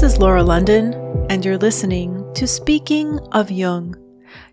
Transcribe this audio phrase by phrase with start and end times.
[0.00, 0.94] This is Laura London,
[1.28, 3.94] and you're listening to Speaking of Jung.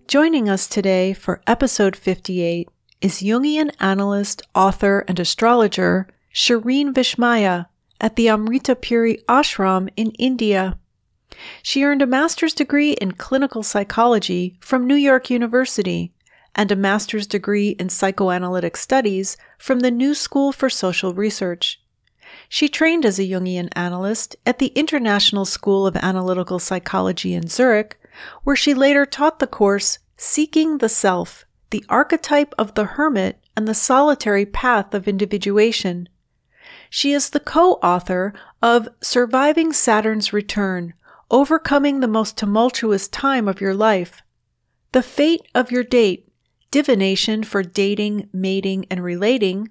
[0.05, 2.67] Joining us today for episode 58
[2.99, 7.67] is Jungian analyst, author, and astrologer Shireen Vishmaya
[8.01, 10.77] at the Amritapuri Ashram in India.
[11.63, 16.11] She earned a master's degree in clinical psychology from New York University
[16.55, 21.79] and a master's degree in psychoanalytic studies from the New School for Social Research.
[22.49, 27.99] She trained as a Jungian analyst at the International School of Analytical Psychology in Zurich,
[28.43, 33.67] where she later taught the course Seeking the Self, the Archetype of the Hermit and
[33.67, 36.07] the Solitary Path of Individuation.
[36.89, 40.93] She is the co author of Surviving Saturn's Return
[41.29, 44.21] Overcoming the Most Tumultuous Time of Your Life,
[44.93, 46.31] The Fate of Your Date,
[46.71, 49.69] Divination for Dating, Mating, and Relating,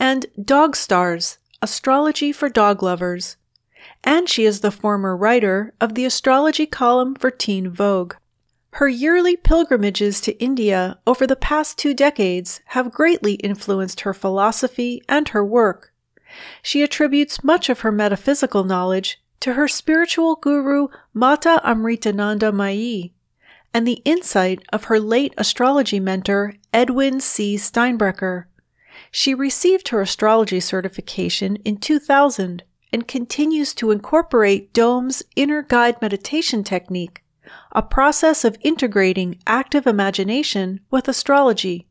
[0.00, 3.36] and Dog Stars, Astrology for Dog Lovers.
[4.04, 8.14] And she is the former writer of the astrology column for Teen Vogue.
[8.72, 15.02] Her yearly pilgrimages to India over the past two decades have greatly influenced her philosophy
[15.08, 15.92] and her work.
[16.62, 23.12] She attributes much of her metaphysical knowledge to her spiritual guru Mata Amritanandamayi
[23.74, 27.56] and the insight of her late astrology mentor Edwin C.
[27.56, 28.44] Steinbrecher.
[29.10, 36.64] She received her astrology certification in 2000 and continues to incorporate DOME's inner guide meditation
[36.64, 37.22] technique,
[37.72, 41.86] a process of integrating active imagination with astrology.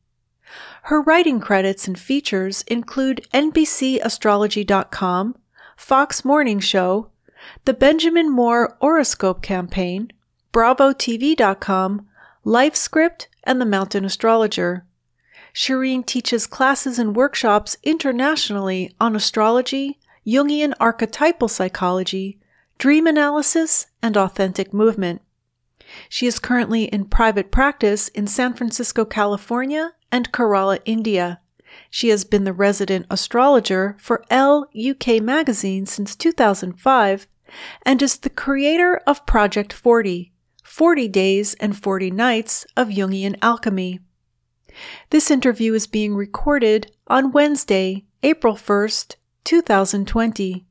[0.84, 5.36] Her writing credits and features include NBCAstrology.com,
[5.76, 7.12] Fox Morning Show,
[7.66, 10.12] the Benjamin Moore Horoscope Campaign,
[10.54, 12.08] BravoTV.com,
[12.46, 14.87] LifeScript, and the Mountain Astrologer.
[15.58, 22.40] Shireen teaches classes and workshops internationally on astrology, Jungian archetypal psychology,
[22.78, 25.24] dream analysis, and authentic movement.
[26.10, 31.42] She is currently in private practice in San Francisco, California, and Kerala, India.
[31.90, 37.26] She has been the resident astrologer for Elle UK magazine since 2005
[37.82, 40.32] and is the creator of Project 40
[40.64, 44.02] 40 Days and 40 Nights of Jungian Alchemy.
[45.10, 50.66] This interview is being recorded on Wednesday, April 1st, 2020,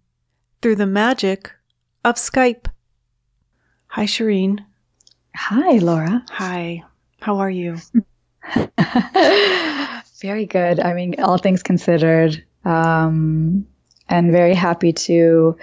[0.61, 1.53] through the magic
[2.05, 2.67] of Skype.
[3.89, 4.61] Hi, Shireen.
[5.35, 6.25] Hi, Laura.
[6.31, 6.83] Hi.
[7.21, 7.79] How are you?
[10.21, 10.81] very good.
[10.81, 13.67] I mean, all things considered, um,
[14.09, 15.57] and very happy to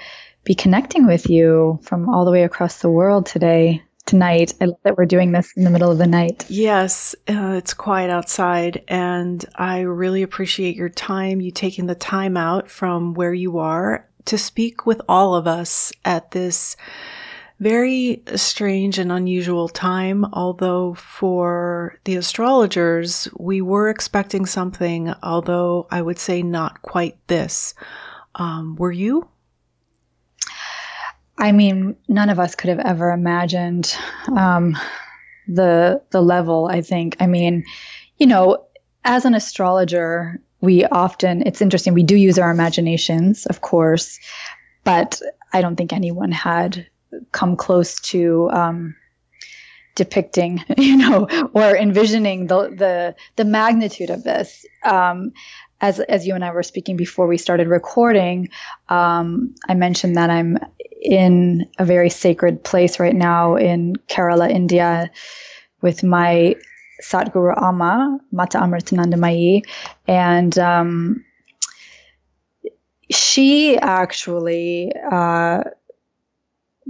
[0.44, 4.53] be connecting with you from all the way across the world today tonight.
[4.62, 6.46] I love that we're doing this in the middle of the night.
[6.50, 12.38] Yes, uh, it's quiet outside, and I really appreciate your time, you taking the time
[12.38, 16.75] out from where you are to speak with all of us at this
[17.59, 20.25] very strange and unusual time.
[20.34, 27.74] Although for the astrologers, we were expecting something, although I would say not quite this.
[28.36, 29.30] Um, were you?
[31.38, 33.96] I mean, none of us could have ever imagined
[34.36, 34.78] um,
[35.48, 36.68] the the level.
[36.72, 37.18] I think.
[37.20, 37.64] I mean,
[38.18, 38.66] you know,
[39.04, 41.94] as an astrologer, we often it's interesting.
[41.94, 44.20] We do use our imaginations, of course,
[44.84, 46.88] but I don't think anyone had
[47.32, 48.96] come close to um,
[49.96, 54.66] depicting, you know, or envisioning the the the magnitude of this.
[54.84, 55.34] Um,
[55.82, 58.50] as as you and I were speaking before we started recording,
[58.90, 60.58] um, I mentioned that I'm
[61.03, 65.12] in a very sacred place right now in Kerala, India,
[65.81, 66.56] with my
[67.03, 69.63] Satguru Amma, Mata Amritanandamayi.
[70.08, 71.25] And um,
[73.12, 75.63] she actually uh,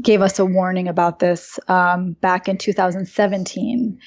[0.02, 4.00] gave us a warning about this um, back in 2017.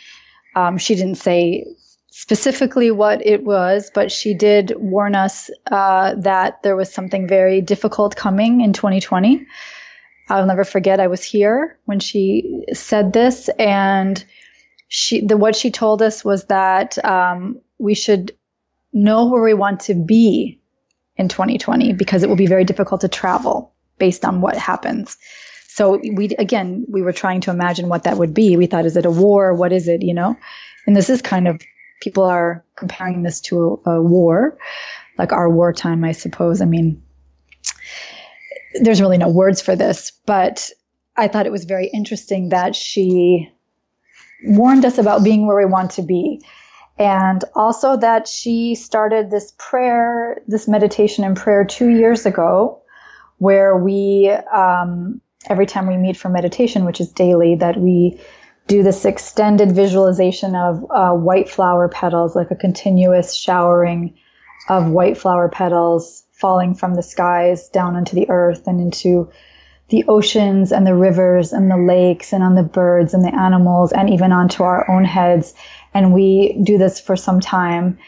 [0.54, 1.66] Um, she didn't say
[2.10, 7.60] specifically what it was, but she did warn us uh, that there was something very
[7.60, 9.46] difficult coming in 2020.
[10.28, 11.00] I'll never forget.
[11.00, 14.22] I was here when she said this, and
[14.88, 18.36] she the what she told us was that um, we should
[18.92, 20.60] know where we want to be
[21.16, 25.16] in 2020 because it will be very difficult to travel based on what happens.
[25.68, 28.56] So we again we were trying to imagine what that would be.
[28.56, 29.54] We thought, is it a war?
[29.54, 30.02] What is it?
[30.02, 30.36] You know,
[30.86, 31.60] and this is kind of
[32.00, 34.58] people are comparing this to a, a war,
[35.18, 36.60] like our wartime, I suppose.
[36.60, 37.02] I mean,
[38.74, 40.70] there's really no words for this, but
[41.16, 43.50] I thought it was very interesting that she
[44.44, 46.42] warned us about being where we want to be.
[46.98, 52.80] And also that she started this prayer, this meditation and prayer two years ago,
[53.38, 58.18] where we um, every time we meet for meditation, which is daily, that we
[58.66, 64.14] do this extended visualization of uh, white flower petals, like a continuous showering
[64.68, 69.30] of white flower petals falling from the skies down onto the earth and into
[69.88, 73.92] the oceans and the rivers and the lakes and on the birds and the animals
[73.92, 75.54] and even onto our own heads.
[75.94, 77.98] And we do this for some time.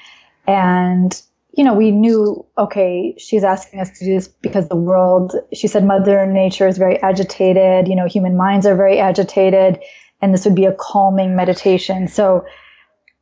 [0.47, 1.21] And,
[1.57, 5.69] you know, we knew, okay, she's asking us to do this because the world, she
[5.69, 7.87] said, Mother Nature is very agitated.
[7.87, 9.79] You know, human minds are very agitated.
[10.21, 12.09] And this would be a calming meditation.
[12.09, 12.45] So,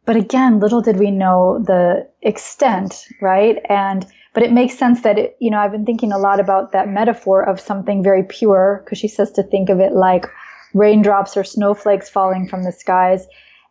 [0.06, 3.58] but again, little did we know the extent, right?
[3.68, 4.06] And
[4.36, 6.90] but it makes sense that it, you know I've been thinking a lot about that
[6.90, 10.26] metaphor of something very pure because she says to think of it like
[10.74, 13.26] raindrops or snowflakes falling from the skies.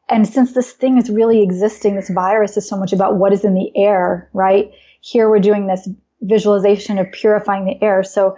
[0.10, 3.46] And since this thing is really existing, this virus is so much about what is
[3.46, 4.72] in the air, right?
[5.02, 5.88] Here we're doing this
[6.22, 8.02] visualization of purifying the air.
[8.02, 8.36] So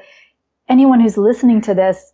[0.67, 2.11] anyone who's listening to this,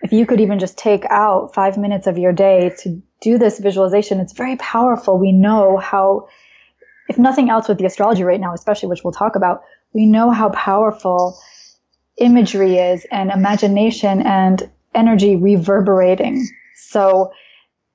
[0.00, 3.58] if you could even just take out five minutes of your day to do this
[3.58, 5.18] visualization, it's very powerful.
[5.18, 6.28] We know how
[7.10, 10.30] if nothing else with the astrology right now, especially which we'll talk about, we know
[10.30, 11.36] how powerful
[12.18, 16.46] imagery is and imagination and energy reverberating.
[16.76, 17.32] So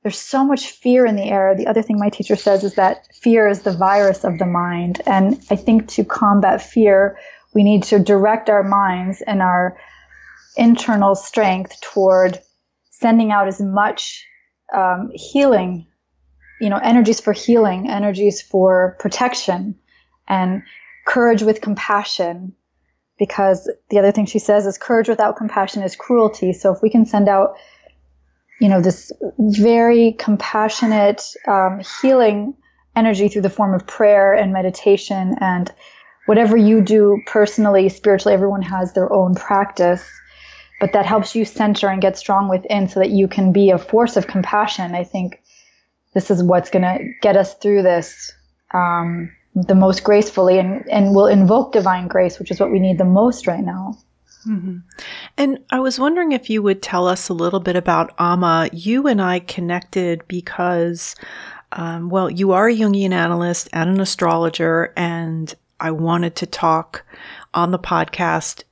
[0.04, 1.56] there's so much fear in the air.
[1.56, 5.02] The other thing my teacher says is that fear is the virus of the mind.
[5.06, 7.18] And I think to combat fear,
[7.54, 9.78] we need to direct our minds and our
[10.58, 12.42] internal strength toward
[12.92, 14.26] sending out as much
[14.76, 15.88] um, healing
[16.66, 19.76] you know, energies for healing, energies for protection,
[20.28, 20.64] and
[21.06, 22.54] courage with compassion.
[23.20, 26.54] Because the other thing she says is courage without compassion is cruelty.
[26.54, 27.56] So if we can send out,
[28.60, 32.56] you know, this very compassionate, um, healing
[32.96, 35.72] energy through the form of prayer and meditation and
[36.26, 40.04] whatever you do personally, spiritually, everyone has their own practice
[40.80, 43.78] but that helps you center and get strong within so that you can be a
[43.78, 44.94] force of compassion.
[44.94, 45.42] I think
[46.16, 48.34] this is what's going to get us through this
[48.74, 52.98] um, the most gracefully and, and will invoke divine grace, which is what we need
[52.98, 53.98] the most right now.
[54.48, 54.78] Mm-hmm.
[55.38, 58.70] And I was wondering if you would tell us a little bit about Amma.
[58.74, 61.16] You and I connected because,
[61.72, 67.06] um, well, you are a Jungian analyst and an astrologer, and I wanted to talk
[67.54, 68.64] on the podcast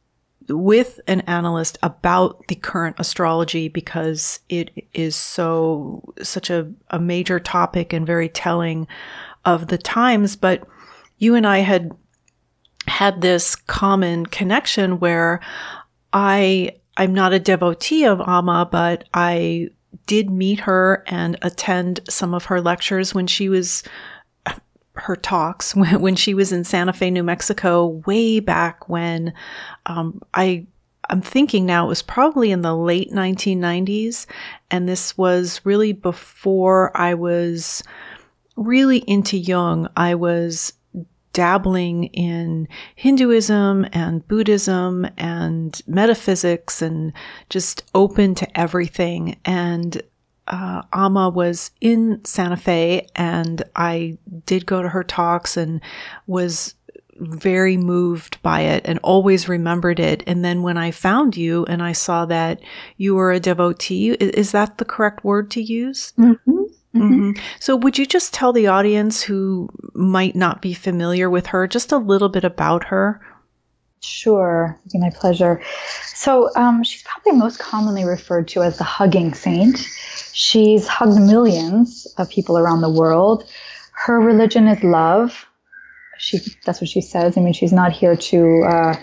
[0.50, 7.40] with an analyst about the current astrology because it is so such a, a major
[7.40, 8.88] topic and very telling
[9.46, 10.36] of the times.
[10.36, 10.68] But
[11.24, 11.92] you and i had
[12.88, 15.40] had this common connection where
[16.12, 19.70] i i'm not a devotee of amma but i
[20.06, 23.84] did meet her and attend some of her lectures when she was
[25.04, 29.34] her talks when, when she was in Santa Fe, New Mexico, way back when
[29.86, 30.68] um, I
[31.10, 34.26] I'm thinking now it was probably in the late 1990s,
[34.72, 37.84] and this was really before I was
[38.56, 39.90] really into Jung.
[39.98, 40.74] I was
[41.34, 47.12] dabbling in Hinduism and Buddhism and metaphysics and
[47.50, 49.38] just open to everything.
[49.44, 50.02] And
[50.48, 55.82] uh, Amma was in Santa Fe, and I did go to her talks and
[56.28, 56.76] was
[57.18, 60.24] very moved by it and always remembered it.
[60.28, 62.60] And then when I found you and I saw that
[62.98, 66.14] you were a devotee, is that the correct word to use?
[66.18, 66.52] Mm-hmm.
[66.96, 67.02] Mm-hmm.
[67.02, 67.44] Mm-hmm.
[67.60, 71.92] So, would you just tell the audience who might not be familiar with her just
[71.92, 73.20] a little bit about her?
[74.04, 75.62] Sure, it'd be my pleasure.
[76.04, 79.78] So, um, she's probably most commonly referred to as the hugging saint.
[80.34, 83.46] She's hugged millions of people around the world.
[83.94, 85.46] Her religion is love.
[86.18, 87.38] She, that's what she says.
[87.38, 88.96] I mean, she's not here to uh,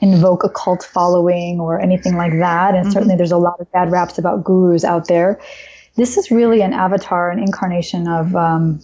[0.00, 2.74] invoke a cult following or anything like that.
[2.74, 2.92] And mm-hmm.
[2.92, 5.40] certainly there's a lot of bad raps about gurus out there.
[5.96, 8.80] This is really an avatar, an incarnation of um,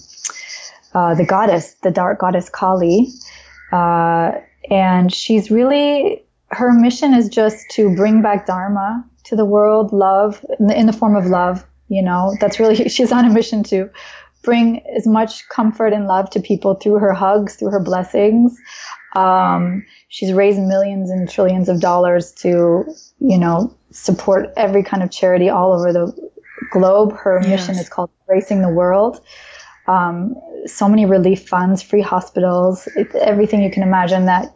[0.94, 3.08] uh, the goddess, the dark goddess Kali.
[3.70, 4.32] Uh,
[4.70, 10.44] and she's really, her mission is just to bring back Dharma to the world, love,
[10.58, 11.64] in the, in the form of love.
[11.88, 13.90] You know, that's really, she's on a mission to
[14.42, 18.56] bring as much comfort and love to people through her hugs, through her blessings.
[19.16, 22.84] Um, she's raised millions and trillions of dollars to,
[23.18, 26.30] you know, support every kind of charity all over the
[26.70, 27.12] globe.
[27.16, 27.48] Her yes.
[27.48, 29.20] mission is called Embracing the World
[29.88, 30.35] um,
[30.66, 32.88] so many relief funds, free hospitals,
[33.21, 34.54] everything you can imagine that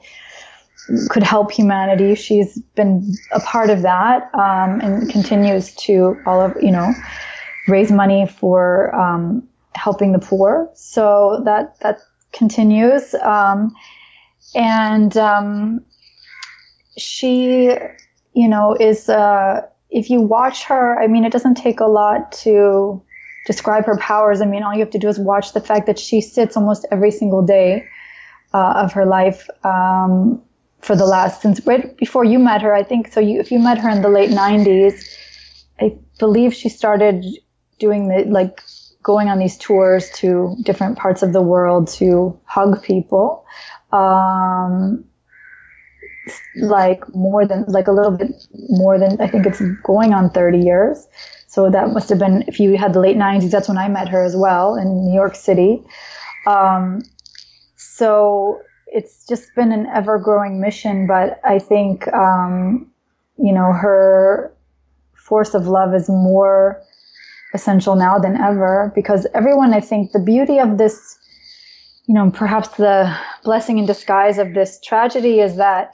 [1.08, 2.14] could help humanity.
[2.14, 6.92] She's been a part of that um, and continues to all of you know
[7.68, 10.70] raise money for um, helping the poor.
[10.74, 11.98] So that that
[12.32, 13.74] continues, um,
[14.54, 15.84] and um,
[16.98, 17.76] she
[18.34, 19.60] you know, is uh,
[19.90, 23.02] if you watch her, I mean, it doesn't take a lot to
[23.46, 24.40] describe her powers.
[24.40, 26.86] I mean, all you have to do is watch the fact that she sits almost
[26.90, 27.86] every single day
[28.54, 30.42] uh, of her life um,
[30.80, 32.74] for the last since right before you met her.
[32.74, 33.20] I think so.
[33.20, 35.04] You, if you met her in the late '90s,
[35.80, 37.24] I believe she started
[37.78, 38.60] doing the like
[39.02, 43.44] going on these tours to different parts of the world to hug people.
[43.92, 45.04] Um,
[46.56, 48.30] like more than like a little bit
[48.68, 51.08] more than I think it's going on 30 years.
[51.52, 53.50] So that must have been if you had the late 90s.
[53.50, 55.82] That's when I met her as well in New York City.
[56.46, 57.02] Um,
[57.76, 61.06] so it's just been an ever growing mission.
[61.06, 62.90] But I think um,
[63.36, 64.50] you know her
[65.14, 66.80] force of love is more
[67.52, 69.74] essential now than ever because everyone.
[69.74, 71.18] I think the beauty of this.
[72.06, 75.92] You know, perhaps the blessing in disguise of this tragedy is that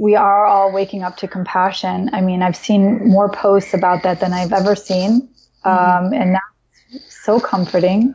[0.00, 2.08] we are all waking up to compassion.
[2.14, 5.28] I mean, I've seen more posts about that than I've ever seen.
[5.62, 6.06] Mm-hmm.
[6.06, 8.14] Um, and that's so comforting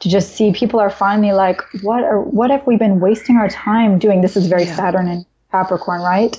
[0.00, 3.48] to just see people are finally like, what are, what have we been wasting our
[3.48, 4.20] time doing?
[4.20, 4.76] This is very yeah.
[4.76, 6.36] Saturn and Capricorn, right?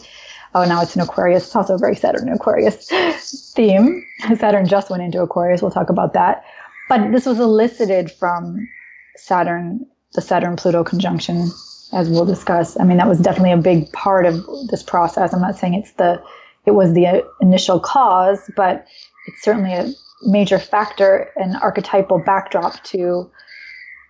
[0.54, 1.46] Oh, now it's an Aquarius.
[1.46, 2.88] It's also a very Saturn and Aquarius
[3.56, 4.06] theme.
[4.38, 5.64] Saturn just went into Aquarius.
[5.64, 6.46] We'll talk about that.
[6.88, 8.70] But this was elicited from
[9.16, 11.50] Saturn, the Saturn Pluto conjunction
[11.94, 12.80] as we'll discuss.
[12.80, 15.34] I mean, that was definitely a big part of this process.
[15.34, 16.22] I'm not saying it's the,
[16.66, 18.86] it was the uh, initial cause, but
[19.28, 19.92] it's certainly a
[20.24, 23.30] major factor, an archetypal backdrop to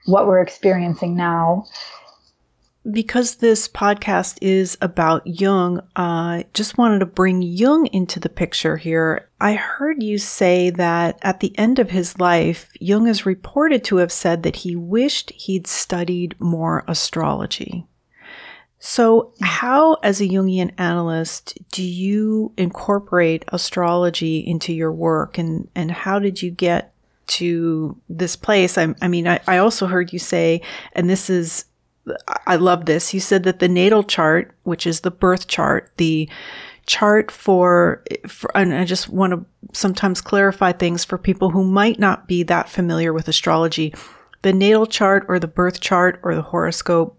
[0.05, 1.65] what we're experiencing now
[2.89, 8.29] because this podcast is about Jung, I uh, just wanted to bring Jung into the
[8.29, 9.29] picture here.
[9.39, 13.97] I heard you say that at the end of his life, Jung is reported to
[13.97, 17.87] have said that he wished he'd studied more astrology.
[18.79, 25.89] So, how, as a Jungian analyst, do you incorporate astrology into your work, and and
[25.89, 26.93] how did you get
[27.27, 28.77] to this place?
[28.77, 30.61] I, I mean, I, I also heard you say,
[30.91, 31.63] and this is
[32.45, 33.13] I love this.
[33.13, 36.29] You said that the natal chart, which is the birth chart, the
[36.86, 42.00] chart for, for, and I just want to sometimes clarify things for people who might
[42.00, 43.93] not be that familiar with astrology.
[44.41, 47.17] The natal chart or the birth chart or the horoscope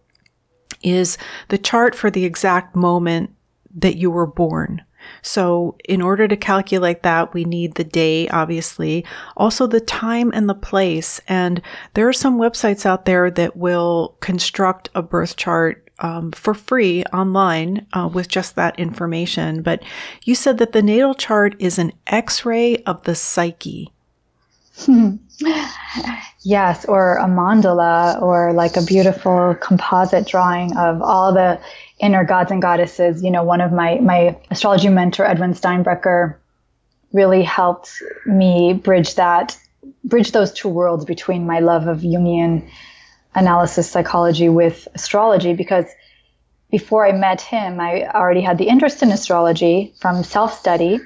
[0.83, 1.17] is
[1.49, 3.31] the chart for the exact moment
[3.75, 4.83] that you were born.
[5.23, 9.05] So in order to calculate that, we need the day, obviously,
[9.37, 11.21] also the time and the place.
[11.29, 11.63] And
[11.95, 17.05] there are some websites out there that will construct a birth chart um, for free
[17.13, 19.63] online uh, with just that information.
[19.63, 19.83] But
[20.25, 23.91] you said that the natal chart is an X-ray of the psyche.
[26.43, 31.61] yes, or a mandala, or like a beautiful composite drawing of all the
[32.05, 33.25] inner gods and goddesses.
[33.25, 36.37] You know, one of my my astrology mentor, Edwin Steinbrecher,
[37.13, 37.91] really helped
[38.27, 39.59] me bridge that,
[40.05, 42.69] bridge those two worlds between my love of Jungian
[43.35, 45.87] analysis psychology with astrology because
[46.71, 51.01] before I met him, I already had the interest in astrology from self study.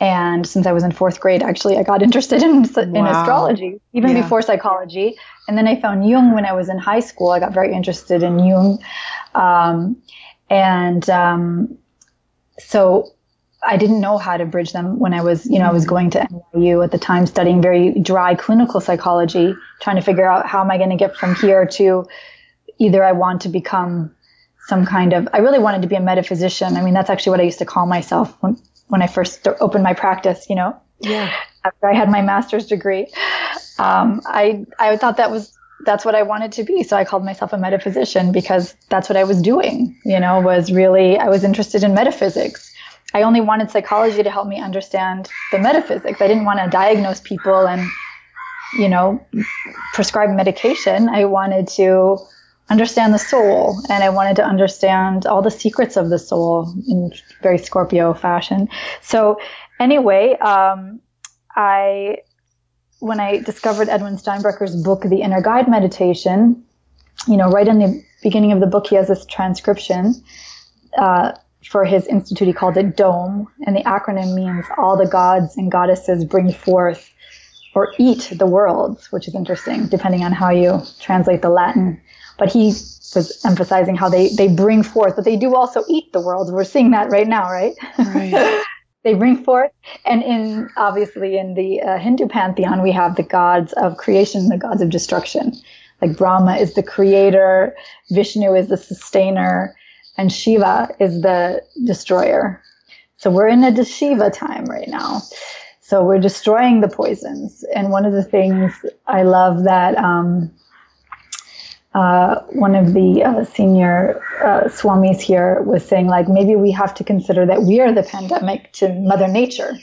[0.00, 4.10] And since I was in fourth grade, actually, I got interested in, in astrology, even
[4.10, 4.22] yeah.
[4.22, 5.16] before psychology.
[5.48, 7.30] And then I found Jung when I was in high school.
[7.30, 8.78] I got very interested in Jung.
[9.34, 9.96] Um,
[10.52, 11.78] and um,
[12.58, 13.10] so
[13.62, 16.10] I didn't know how to bridge them when I was, you know, I was going
[16.10, 16.18] to
[16.54, 20.70] NYU at the time studying very dry clinical psychology, trying to figure out how am
[20.70, 22.06] I going to get from here to
[22.78, 24.14] either I want to become
[24.66, 26.76] some kind of, I really wanted to be a metaphysician.
[26.76, 29.84] I mean, that's actually what I used to call myself when, when I first opened
[29.84, 31.32] my practice, you know, yeah.
[31.64, 33.06] after I had my master's degree.
[33.78, 36.82] Um, I, I thought that was that's what I wanted to be.
[36.82, 40.72] So I called myself a metaphysician because that's what I was doing, you know, was
[40.72, 42.72] really, I was interested in metaphysics.
[43.14, 46.20] I only wanted psychology to help me understand the metaphysics.
[46.20, 47.86] I didn't want to diagnose people and,
[48.78, 49.24] you know,
[49.92, 51.08] prescribe medication.
[51.08, 52.18] I wanted to
[52.70, 57.12] understand the soul and I wanted to understand all the secrets of the soul in
[57.42, 58.68] very Scorpio fashion.
[59.02, 59.38] So
[59.78, 61.00] anyway, um,
[61.54, 62.18] I
[63.02, 66.64] when I discovered Edwin Steinbrecher's book, The Inner Guide Meditation,
[67.26, 70.14] you know, right in the beginning of the book, he has this transcription
[70.96, 71.32] uh,
[71.68, 72.46] for his institute.
[72.46, 77.12] He called it DOME, and the acronym means All the Gods and Goddesses Bring Forth
[77.74, 82.00] or Eat the Worlds, which is interesting, depending on how you translate the Latin.
[82.38, 86.20] But he was emphasizing how they, they bring forth, but they do also eat the
[86.20, 86.52] worlds.
[86.52, 87.74] We're seeing that right now, right?
[87.98, 88.62] Right.
[89.02, 89.72] they bring forth.
[90.04, 94.58] And in obviously in the uh, Hindu pantheon, we have the gods of creation, the
[94.58, 95.52] gods of destruction.
[96.00, 97.76] Like Brahma is the creator,
[98.10, 99.74] Vishnu is the sustainer,
[100.16, 102.60] and Shiva is the destroyer.
[103.16, 105.22] So we're in a Shiva time right now.
[105.80, 107.64] So we're destroying the poisons.
[107.74, 110.50] And one of the things I love that um,
[111.94, 116.94] uh, one of the uh, senior uh, swamis here was saying, like, maybe we have
[116.94, 119.76] to consider that we are the pandemic to Mother Nature.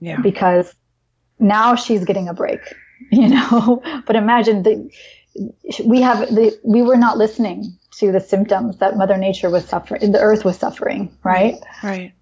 [0.00, 0.20] Yeah.
[0.20, 0.74] Because
[1.38, 2.60] now she's getting a break,
[3.12, 3.82] you know.
[4.06, 4.90] but imagine the
[5.84, 10.12] we have the we were not listening to the symptoms that Mother Nature was suffering,
[10.12, 11.56] the Earth was suffering, right?
[11.82, 12.12] Right.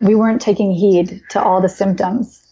[0.00, 2.46] We weren't taking heed to all the symptoms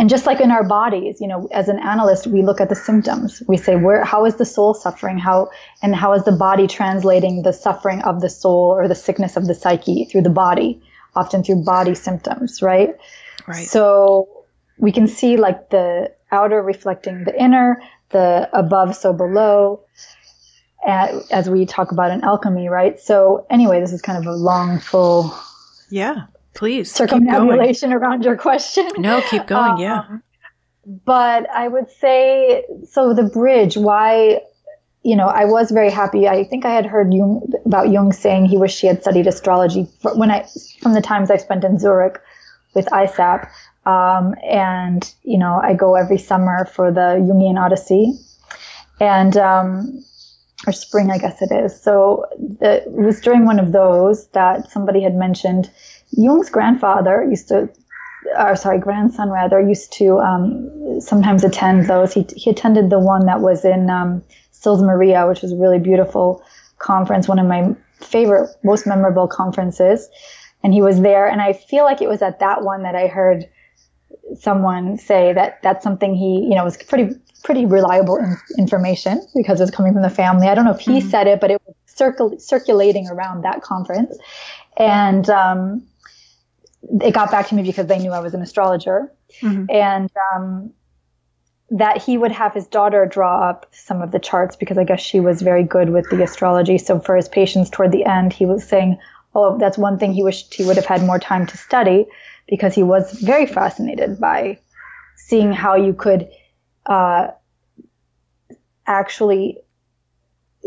[0.00, 2.74] and just like in our bodies, you know, as an analyst, we look at the
[2.74, 3.42] symptoms.
[3.46, 5.18] We say, where, how is the soul suffering?
[5.18, 5.50] How,
[5.82, 9.46] and how is the body translating the suffering of the soul or the sickness of
[9.46, 10.80] the psyche through the body,
[11.14, 12.96] often through body symptoms, right?
[13.46, 13.66] Right.
[13.66, 14.46] So
[14.78, 19.84] we can see like the outer reflecting the inner, the above so below,
[20.82, 22.98] as we talk about in alchemy, right?
[22.98, 25.38] So anyway, this is kind of a long, full.
[25.90, 26.92] Yeah Please.
[26.92, 28.88] Circumambulation around your question.
[28.98, 29.72] No, keep going.
[29.72, 30.18] Um, yeah.
[31.04, 34.40] But I would say so the bridge, why
[35.02, 36.28] you know, I was very happy.
[36.28, 39.88] I think I had heard Jung, about Jung saying he wished he had studied astrology
[40.14, 40.46] when I,
[40.80, 42.20] from the times I spent in Zurich
[42.74, 43.48] with ISAP.
[43.86, 48.12] Um, and, you know, I go every summer for the Jungian Odyssey
[49.00, 50.04] and, um,
[50.66, 51.80] or spring, I guess it is.
[51.80, 55.70] So the, it was during one of those that somebody had mentioned
[56.12, 57.68] Jung's grandfather used to,
[58.38, 62.12] or sorry, grandson rather, used to um, sometimes attend those.
[62.12, 65.78] He, he attended the one that was in um, Sils Maria, which was a really
[65.78, 66.42] beautiful
[66.78, 70.08] conference, one of my favorite, most memorable conferences.
[70.62, 73.06] And he was there, and I feel like it was at that one that I
[73.06, 73.48] heard
[74.38, 79.60] someone say that that's something he, you know, was pretty pretty reliable in, information because
[79.60, 80.48] it was coming from the family.
[80.48, 81.08] I don't know if he mm-hmm.
[81.08, 84.16] said it, but it was circul- circulating around that conference.
[84.76, 85.82] And um,
[86.82, 89.66] it got back to me because they knew I was an astrologer, mm-hmm.
[89.68, 90.72] and um,
[91.70, 95.00] that he would have his daughter draw up some of the charts because I guess
[95.00, 96.78] she was very good with the astrology.
[96.78, 98.98] So for his patients toward the end, he was saying,
[99.34, 102.06] "Oh, that's one thing he wished he would have had more time to study,"
[102.48, 104.58] because he was very fascinated by
[105.16, 106.28] seeing how you could
[106.86, 107.28] uh,
[108.86, 109.58] actually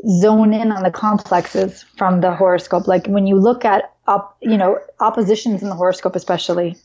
[0.08, 2.88] zone in on the complexes from the horoscope.
[2.88, 6.76] Like when you look at up, you know, oppositions in the horoscope, especially,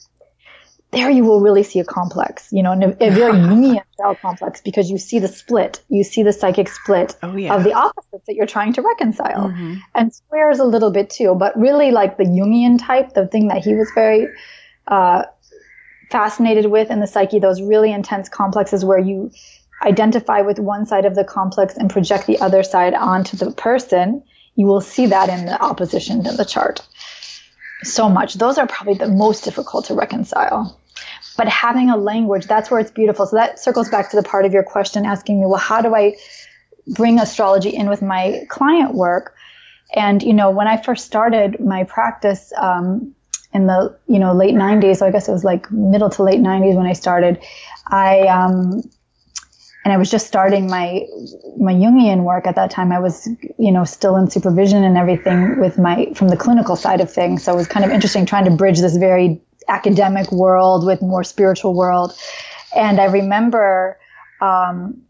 [0.90, 4.60] there you will really see a complex, you know, a, a very Jungian style complex
[4.60, 7.54] because you see the split, you see the psychic split oh, yeah.
[7.54, 9.48] of the opposites that you're trying to reconcile.
[9.48, 9.74] Mm-hmm.
[9.94, 13.64] And squares a little bit too, but really like the Jungian type, the thing that
[13.64, 14.28] he was very
[14.86, 15.24] uh,
[16.10, 19.30] fascinated with in the psyche, those really intense complexes where you
[19.82, 24.22] identify with one side of the complex and project the other side onto the person,
[24.54, 26.86] you will see that in the opposition in the chart.
[27.84, 28.34] So much.
[28.34, 30.80] Those are probably the most difficult to reconcile.
[31.36, 33.26] But having a language, that's where it's beautiful.
[33.26, 35.94] So that circles back to the part of your question asking me, well, how do
[35.94, 36.16] I
[36.88, 39.36] bring astrology in with my client work?
[39.94, 43.14] And, you know, when I first started my practice, um,
[43.54, 46.38] in the you know late 90s so i guess it was like middle to late
[46.38, 47.40] 90s when i started
[47.86, 48.82] i um,
[49.88, 51.06] and I was just starting my
[51.56, 52.92] my Jungian work at that time.
[52.92, 53.26] I was,
[53.58, 57.42] you know, still in supervision and everything with my from the clinical side of things.
[57.42, 61.24] So it was kind of interesting trying to bridge this very academic world with more
[61.24, 62.12] spiritual world.
[62.76, 63.98] And I remember
[64.42, 65.00] um,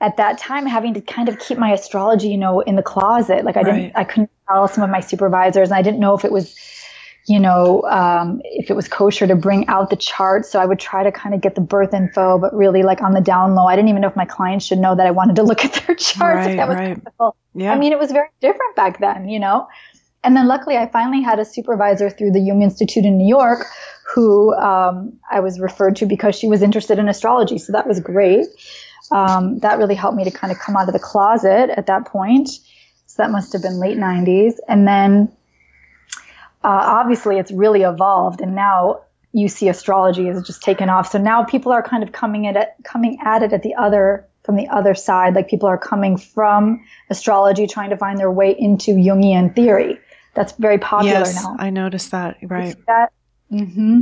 [0.00, 3.44] at that time having to kind of keep my astrology, you know, in the closet.
[3.44, 6.24] Like I didn't, I couldn't tell some of my supervisors, and I didn't know if
[6.24, 6.52] it was
[7.26, 10.46] you know, um, if it was kosher to bring out the chart.
[10.46, 13.12] So I would try to kind of get the birth info, but really like on
[13.12, 13.66] the down low.
[13.66, 15.72] I didn't even know if my clients should know that I wanted to look at
[15.74, 16.46] their charts.
[16.46, 17.32] Right, that was right.
[17.54, 17.72] Yeah.
[17.72, 19.66] I mean, it was very different back then, you know?
[20.22, 23.66] And then luckily I finally had a supervisor through the Jung Institute in New York
[24.14, 27.58] who um, I was referred to because she was interested in astrology.
[27.58, 28.46] So that was great.
[29.10, 32.06] Um, that really helped me to kind of come out of the closet at that
[32.06, 32.48] point.
[33.06, 34.54] So that must have been late 90s.
[34.68, 35.35] And then
[36.66, 39.00] uh, obviously it's really evolved and now
[39.32, 41.12] you see astrology has just taken off.
[41.12, 44.26] So now people are kind of coming at it, coming at it at the other
[44.42, 45.34] from the other side.
[45.34, 50.00] Like people are coming from astrology, trying to find their way into Jungian theory.
[50.34, 51.54] That's very popular yes, now.
[51.58, 52.38] I noticed that.
[52.42, 52.74] Right.
[52.86, 53.12] That.
[53.52, 54.00] Mm-hmm.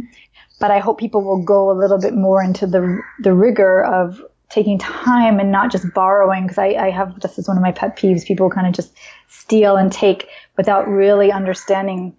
[0.58, 4.22] But I hope people will go a little bit more into the the rigor of
[4.48, 6.44] taking time and not just borrowing.
[6.44, 8.24] Because I, I have this is one of my pet peeves.
[8.24, 8.96] People kind of just
[9.28, 12.16] steal and take without really understanding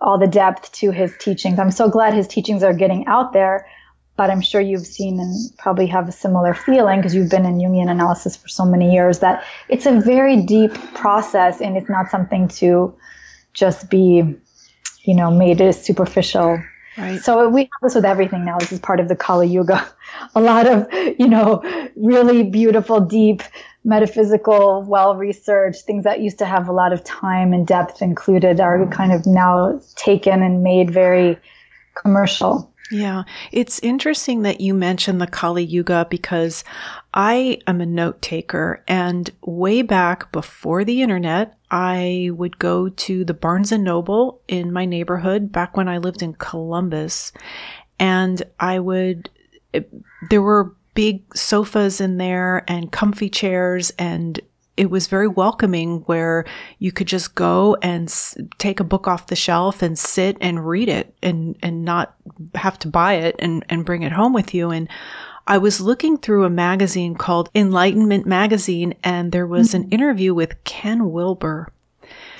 [0.00, 1.58] all the depth to his teachings.
[1.58, 3.66] I'm so glad his teachings are getting out there,
[4.16, 7.58] but I'm sure you've seen and probably have a similar feeling because you've been in
[7.58, 12.10] Jungian analysis for so many years that it's a very deep process and it's not
[12.10, 12.94] something to
[13.54, 14.34] just be,
[15.04, 16.58] you know, made as superficial
[16.96, 17.20] Right.
[17.20, 18.58] So we have this with everything now.
[18.58, 19.86] This is part of the Kali Yuga.
[20.34, 21.62] A lot of, you know,
[21.94, 23.42] really beautiful, deep,
[23.86, 28.60] metaphysical, well researched things that used to have a lot of time and depth included
[28.60, 31.38] are kind of now taken and made very
[31.94, 32.72] commercial.
[32.90, 36.62] Yeah, it's interesting that you mentioned the Kali Yuga because
[37.14, 43.24] I am a note taker and way back before the internet, I would go to
[43.24, 47.32] the Barnes and Noble in my neighborhood back when I lived in Columbus
[47.98, 49.30] and I would
[49.74, 49.80] eh,
[50.30, 54.40] there were big sofas in there and comfy chairs and
[54.76, 56.44] it was very welcoming where
[56.78, 60.66] you could just go and s- take a book off the shelf and sit and
[60.66, 62.14] read it and, and not
[62.54, 64.70] have to buy it and, and bring it home with you.
[64.70, 64.88] And
[65.46, 69.94] I was looking through a magazine called Enlightenment Magazine and there was an mm-hmm.
[69.94, 71.72] interview with Ken Wilber.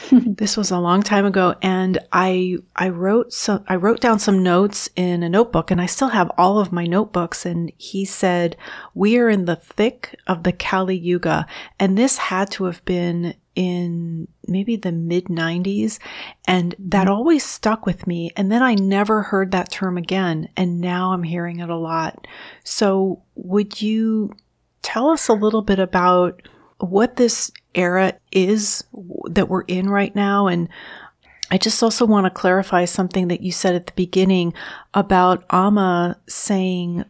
[0.12, 4.42] this was a long time ago and I I wrote some I wrote down some
[4.42, 8.56] notes in a notebook and I still have all of my notebooks and he said
[8.94, 11.46] we are in the thick of the Kali Yuga
[11.78, 15.98] and this had to have been in maybe the mid 90s
[16.46, 17.14] and that mm-hmm.
[17.14, 21.22] always stuck with me and then I never heard that term again and now I'm
[21.22, 22.26] hearing it a lot.
[22.64, 24.34] So would you
[24.82, 26.42] tell us a little bit about
[26.78, 28.84] what this era is
[29.26, 30.46] that we're in right now.
[30.46, 30.68] And
[31.50, 34.52] I just also want to clarify something that you said at the beginning
[34.94, 37.04] about Amma saying,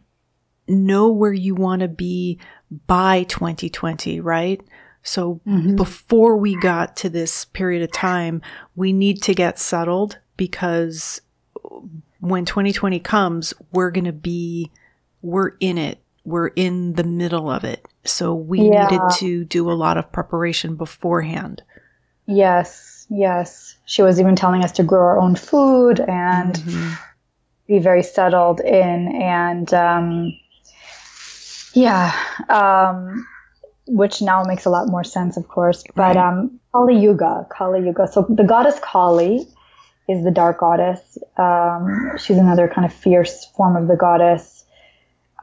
[0.67, 2.39] know where you want to be
[2.87, 4.61] by 2020, right?
[5.03, 5.75] So mm-hmm.
[5.75, 8.41] before we got to this period of time,
[8.75, 11.21] we need to get settled because
[12.19, 14.71] when 2020 comes, we're going to be,
[15.21, 16.01] we're in it.
[16.27, 17.87] We're in the middle of it.
[18.03, 18.87] So we yeah.
[18.87, 21.63] needed to do a lot of preparation beforehand.
[22.25, 23.77] Yes, yes.
[23.85, 26.93] She was even telling us to grow our own food and mm-hmm.
[27.65, 29.07] be very settled in.
[29.21, 30.37] And um,
[31.71, 32.13] yeah,
[32.49, 33.25] um,
[33.87, 35.85] which now makes a lot more sense, of course.
[35.95, 36.17] But right.
[36.17, 38.05] um, Kali Yuga, Kali Yuga.
[38.05, 39.47] So the goddess Kali
[40.09, 41.17] is the dark goddess.
[41.37, 44.56] Um, she's another kind of fierce form of the goddess.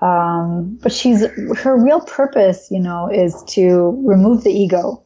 [0.01, 1.25] Um, but she's
[1.59, 5.03] her real purpose, you know, is to remove the ego.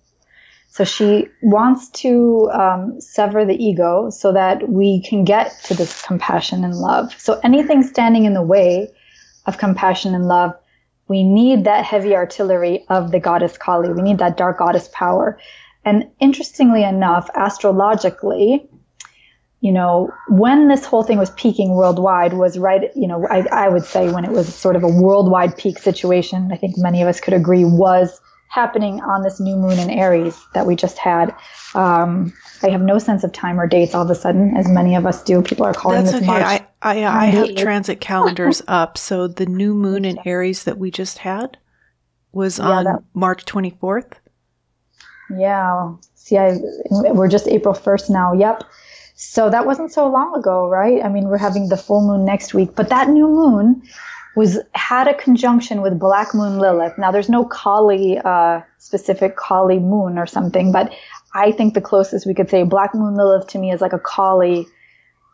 [0.70, 6.02] So she wants to um, sever the ego so that we can get to this
[6.02, 7.12] compassion and love.
[7.18, 8.88] So anything standing in the way
[9.46, 10.52] of compassion and love,
[11.08, 13.92] we need that heavy artillery of the goddess Kali.
[13.92, 15.38] We need that dark goddess power.
[15.84, 18.68] And interestingly enough, astrologically,
[19.60, 23.68] you know, when this whole thing was peaking worldwide was right, you know, I, I
[23.68, 27.08] would say when it was sort of a worldwide peak situation, I think many of
[27.08, 31.34] us could agree was happening on this new moon in Aries that we just had.
[31.74, 34.94] Um, I have no sense of time or dates all of a sudden, as many
[34.94, 35.42] of us do.
[35.42, 36.26] People are calling That's this okay.
[36.26, 36.44] March.
[36.44, 38.96] I, I, I have transit calendars up.
[38.96, 41.58] So the new moon in Aries that we just had
[42.32, 44.12] was on that, March 24th.
[45.36, 45.94] Yeah.
[46.14, 46.58] See, I,
[46.90, 48.32] we're just April 1st now.
[48.32, 48.64] Yep.
[49.20, 51.04] So that wasn't so long ago, right?
[51.04, 53.82] I mean, we're having the full moon next week, but that new moon
[54.36, 56.96] was had a conjunction with Black Moon Lilith.
[56.98, 60.94] Now, there's no Kali uh, specific Kali moon or something, but
[61.34, 63.98] I think the closest we could say Black Moon Lilith to me is like a
[63.98, 64.68] Kali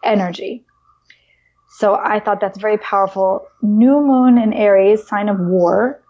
[0.02, 0.64] energy.
[1.76, 3.46] So I thought that's very powerful.
[3.60, 6.02] New moon in Aries, sign of war,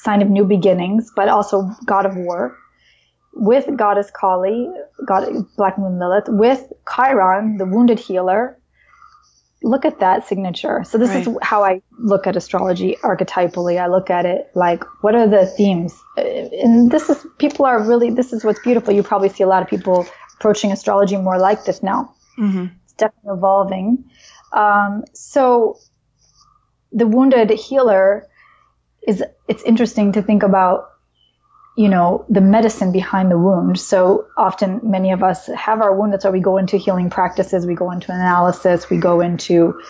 [0.00, 2.58] sign of new beginnings, but also god of war
[3.34, 4.68] with goddess Kali,
[5.06, 8.58] God, Black Moon Lilith, with Chiron, the wounded healer.
[9.64, 10.82] Look at that signature.
[10.82, 11.26] So this right.
[11.26, 13.80] is how I look at astrology archetypally.
[13.80, 15.94] I look at it like, what are the themes?
[16.16, 18.10] And this is people are really.
[18.10, 18.92] This is what's beautiful.
[18.92, 22.12] You probably see a lot of people approaching astrology more like this now.
[22.38, 22.74] Mm-hmm.
[22.84, 24.04] It's definitely evolving.
[24.52, 25.78] Um, so
[26.90, 28.28] the wounded healer
[29.06, 29.22] is.
[29.46, 30.91] It's interesting to think about
[31.76, 33.80] you know, the medicine behind the wound.
[33.80, 36.12] So often many of us have our wound.
[36.12, 37.66] That's why we go into healing practices.
[37.66, 38.90] We go into analysis.
[38.90, 39.80] We go into,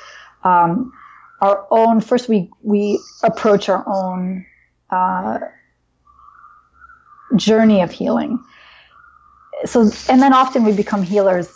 [0.44, 0.92] um,
[1.40, 4.46] our own, first we, we approach our own,
[4.90, 5.38] uh,
[7.34, 8.38] journey of healing.
[9.64, 11.48] So, and then often we become healers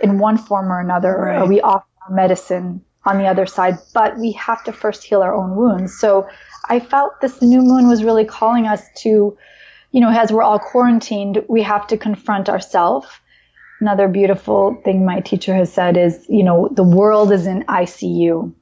[0.00, 1.42] in one form or another, right.
[1.42, 5.34] or we offer medicine on the other side, but we have to first heal our
[5.34, 5.98] own wounds.
[5.98, 6.28] So
[6.68, 9.36] I felt this new moon was really calling us to,
[9.92, 13.06] you know, as we're all quarantined, we have to confront ourselves.
[13.80, 18.52] Another beautiful thing my teacher has said is, you know, the world is in ICU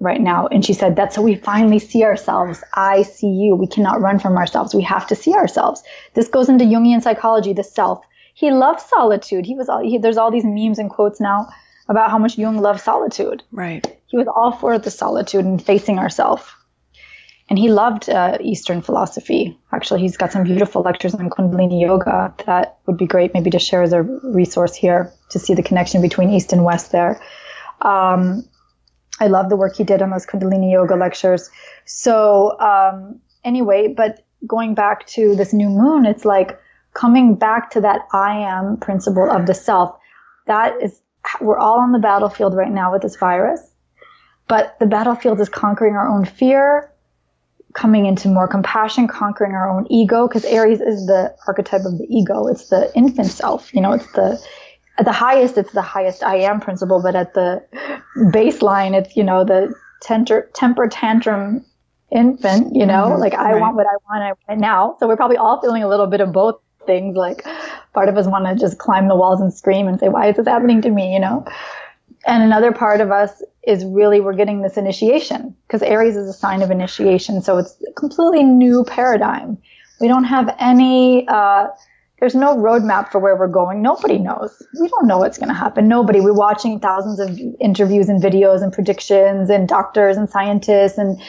[0.00, 0.46] right now.
[0.48, 2.62] And she said, that's how we finally see ourselves.
[2.74, 3.54] I see you.
[3.54, 4.74] We cannot run from ourselves.
[4.74, 5.82] We have to see ourselves.
[6.14, 8.04] This goes into Jungian psychology, the self.
[8.34, 9.46] He loves solitude.
[9.46, 11.48] He was all, he, there's all these memes and quotes now
[11.88, 13.42] about how much Jung loved solitude.
[13.52, 13.86] Right.
[14.06, 16.44] He was all for the solitude and facing ourselves.
[17.50, 19.58] And he loved uh, Eastern philosophy.
[19.70, 23.58] Actually, he's got some beautiful lectures on Kundalini Yoga that would be great maybe to
[23.58, 27.20] share as a resource here to see the connection between East and West there.
[27.82, 28.48] Um,
[29.20, 31.50] I love the work he did on those Kundalini Yoga lectures.
[31.84, 36.58] So, um, anyway, but going back to this new moon, it's like
[36.94, 39.96] coming back to that I am principle of the self.
[40.46, 41.00] That is,
[41.40, 43.60] we're all on the battlefield right now with this virus,
[44.48, 46.90] but the battlefield is conquering our own fear,
[47.74, 52.06] coming into more compassion, conquering our own ego, because Aries is the archetype of the
[52.08, 52.46] ego.
[52.46, 53.74] It's the infant self.
[53.74, 54.40] You know, it's the,
[54.96, 57.64] at the highest, it's the highest I am principle, but at the
[58.16, 61.64] baseline, it's, you know, the temper, temper tantrum
[62.12, 63.20] infant, you know, mm-hmm.
[63.20, 63.60] like I right.
[63.60, 64.96] want what I want, I want it now.
[65.00, 67.16] So we're probably all feeling a little bit of both things.
[67.16, 67.44] Like
[67.92, 70.36] part of us want to just climb the walls and scream and say, why is
[70.36, 71.12] this happening to me?
[71.12, 71.44] You know?
[72.26, 76.32] And another part of us is really we're getting this initiation because Aries is a
[76.32, 77.42] sign of initiation.
[77.42, 79.58] So it's a completely new paradigm.
[80.00, 81.68] We don't have any, uh,
[82.20, 83.82] there's no roadmap for where we're going.
[83.82, 84.62] Nobody knows.
[84.80, 85.88] We don't know what's going to happen.
[85.88, 86.20] Nobody.
[86.20, 91.20] We're watching thousands of interviews and videos and predictions and doctors and scientists and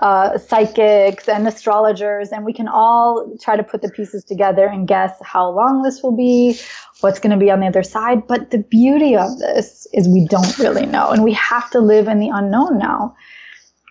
[0.00, 4.86] uh, psychics and astrologers, and we can all try to put the pieces together and
[4.86, 6.58] guess how long this will be,
[7.00, 8.26] what's going to be on the other side.
[8.26, 12.08] But the beauty of this is we don't really know, and we have to live
[12.08, 13.16] in the unknown now.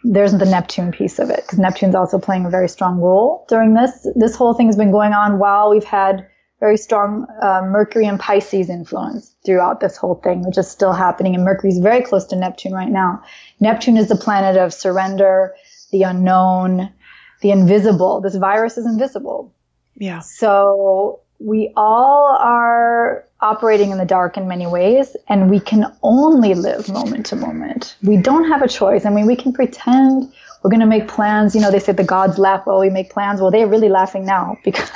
[0.04, 3.74] There's the Neptune piece of it, because Neptune's also playing a very strong role during
[3.74, 4.08] this.
[4.16, 6.28] This whole thing has been going on while we've had
[6.60, 11.36] very strong uh, Mercury and Pisces influence throughout this whole thing, which is still happening.
[11.36, 13.22] And Mercury's very close to Neptune right now.
[13.60, 15.54] Neptune is the planet of surrender
[15.92, 16.92] the unknown,
[17.42, 18.22] the invisible.
[18.22, 19.54] This virus is invisible.
[19.96, 20.20] Yeah.
[20.20, 26.54] So we all are operating in the dark in many ways, and we can only
[26.54, 27.96] live moment to moment.
[28.04, 29.06] We don't have a choice.
[29.06, 30.32] I mean, we can pretend
[30.64, 31.54] we're going to make plans.
[31.54, 33.40] You know, they say the gods laugh while we make plans.
[33.40, 34.90] Well, they're really laughing now because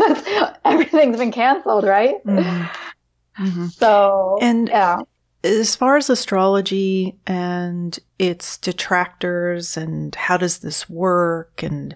[0.65, 2.23] everything's been canceled, right?
[2.25, 3.43] Mm-hmm.
[3.43, 3.67] Mm-hmm.
[3.67, 5.01] So, and yeah
[5.43, 11.95] as far as astrology and its detractors and how does this work and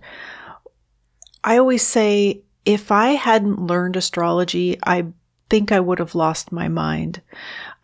[1.43, 5.05] I always say if I hadn't learned astrology, I
[5.49, 7.21] think I would have lost my mind.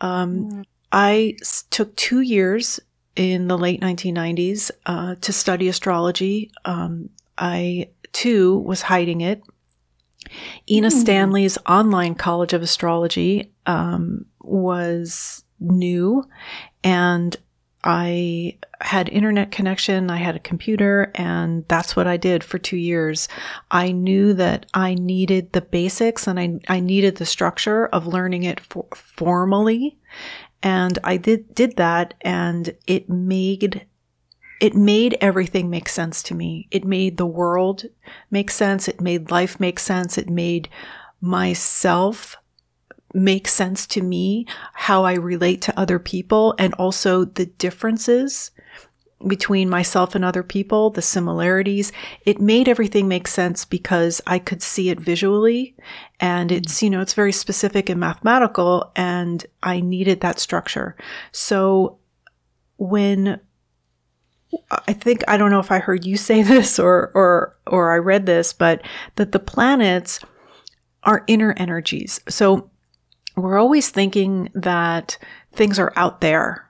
[0.02, 0.66] Um, mm.
[0.92, 1.38] I
[1.70, 2.80] took two years
[3.16, 6.52] in the late 1990s uh, to study astrology.
[6.66, 9.42] Um, I too was hiding it.
[10.70, 10.92] Ina mm.
[10.92, 16.24] Stanley's online college of astrology um, was new
[16.84, 17.38] and
[17.84, 22.78] I had internet connection, I had a computer, and that's what I did for two
[22.78, 23.28] years.
[23.70, 28.44] I knew that I needed the basics and I, I needed the structure of learning
[28.44, 29.98] it for, formally.
[30.62, 33.88] And I did, did that and it made,
[34.60, 36.68] it made everything make sense to me.
[36.70, 37.86] It made the world
[38.30, 38.88] make sense.
[38.88, 40.20] It made life make sense.
[40.20, 40.70] It made
[41.20, 42.38] myself
[43.14, 48.52] make sense to me, how I relate to other people, and also the differences
[49.28, 51.92] between myself and other people, the similarities.
[52.26, 55.76] It made everything make sense because I could see it visually
[56.20, 56.86] and it's, mm-hmm.
[56.86, 60.96] you know, it's very specific and mathematical and I needed that structure.
[61.32, 62.00] So
[62.78, 63.40] when
[64.88, 67.98] I think I don't know if I heard you say this or or or I
[67.98, 68.82] read this, but
[69.16, 70.20] that the planets
[71.04, 72.20] are inner energies.
[72.28, 72.71] So
[73.36, 75.18] we're always thinking that
[75.54, 76.70] things are out there.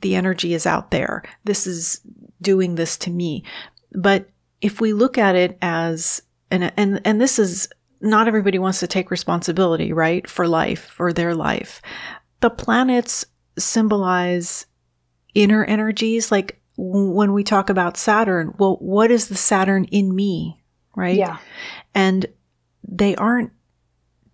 [0.00, 1.22] The energy is out there.
[1.44, 2.00] This is
[2.40, 3.44] doing this to me.
[3.92, 4.28] But
[4.60, 7.68] if we look at it as, and, and, and this is,
[8.00, 10.28] not everybody wants to take responsibility, right?
[10.28, 11.80] For life, for their life.
[12.40, 13.24] The planets
[13.58, 14.66] symbolize
[15.34, 16.32] inner energies.
[16.32, 20.60] Like when we talk about Saturn, well, what is the Saturn in me?
[20.96, 21.16] Right?
[21.16, 21.38] Yeah.
[21.94, 22.26] And
[22.86, 23.52] they aren't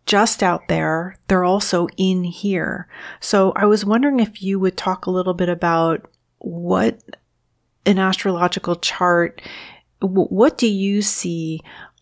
[0.08, 2.88] just out there, they're also in here.
[3.20, 6.98] So I was wondering if you would talk a little bit about what
[7.84, 9.42] an astrological chart,
[10.00, 11.60] what do you see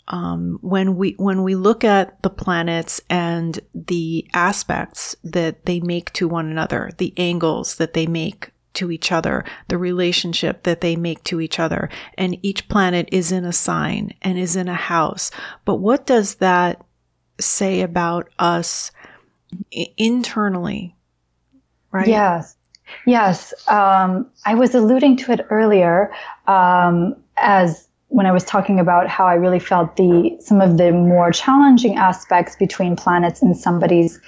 [0.08, 6.12] um, when we when we look at the planets and the aspects that they make
[6.12, 10.94] to one another, the angles that they make to each other, the relationship that they
[10.94, 14.74] make to each other, and each planet is in a sign and is in a
[14.74, 15.32] house.
[15.64, 16.85] But what does that
[17.38, 18.90] say about us
[19.96, 20.94] internally,
[21.92, 22.06] right?
[22.06, 22.56] Yes.
[23.06, 23.52] Yes.
[23.68, 26.12] Um, I was alluding to it earlier
[26.46, 30.92] um, as when I was talking about how I really felt the some of the
[30.92, 34.20] more challenging aspects between planets in somebody's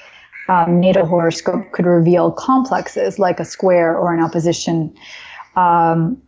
[0.48, 4.94] um, natal horoscope could reveal complexes like a square or an opposition,
[5.56, 6.20] um,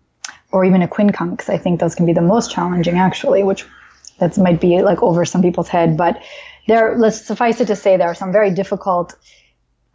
[0.53, 1.49] or even a quincunx.
[1.49, 3.65] I think those can be the most challenging, actually, which
[4.19, 5.97] that might be like over some people's head.
[5.97, 6.23] But
[6.71, 9.17] there, let's suffice it to say, there are some very difficult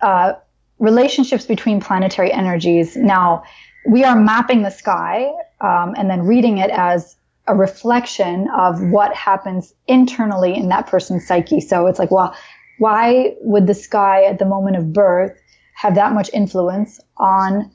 [0.02, 0.34] uh,
[0.78, 2.98] relationships between planetary energies.
[2.98, 3.44] Now,
[3.88, 7.16] we are mapping the sky um, and then reading it as
[7.48, 11.62] a reflection of what happens internally in that person's psyche.
[11.62, 12.36] So it's like, well,
[12.78, 15.40] why would the sky at the moment of birth
[15.76, 17.72] have that much influence on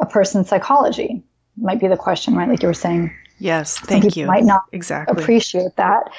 [0.00, 1.22] a person's psychology?
[1.56, 2.48] Might be the question, right?
[2.48, 3.14] Like you were saying.
[3.38, 4.26] Yes, thank you.
[4.26, 6.10] Might not exactly appreciate that.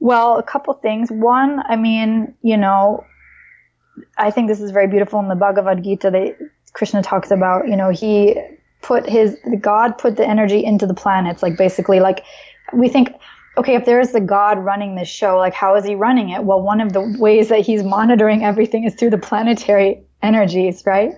[0.00, 1.10] Well, a couple things.
[1.10, 3.04] One, I mean, you know,
[4.16, 6.10] I think this is very beautiful in the Bhagavad Gita.
[6.10, 6.38] That
[6.72, 8.36] Krishna talks about, you know, he
[8.82, 11.42] put his God put the energy into the planets.
[11.42, 12.24] Like basically, like
[12.72, 13.12] we think
[13.56, 16.44] okay, if there is the God running this show, like how is he running it?
[16.44, 21.12] Well, one of the ways that he's monitoring everything is through the planetary energies, right?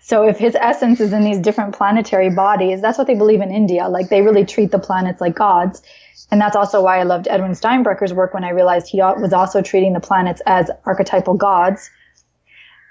[0.00, 3.52] So if his essence is in these different planetary bodies, that's what they believe in
[3.52, 3.88] India.
[3.88, 5.82] Like they really treat the planets like gods.
[6.30, 9.62] And that's also why I loved Edwin Steinbrecker's work when I realized he was also
[9.62, 11.90] treating the planets as archetypal gods.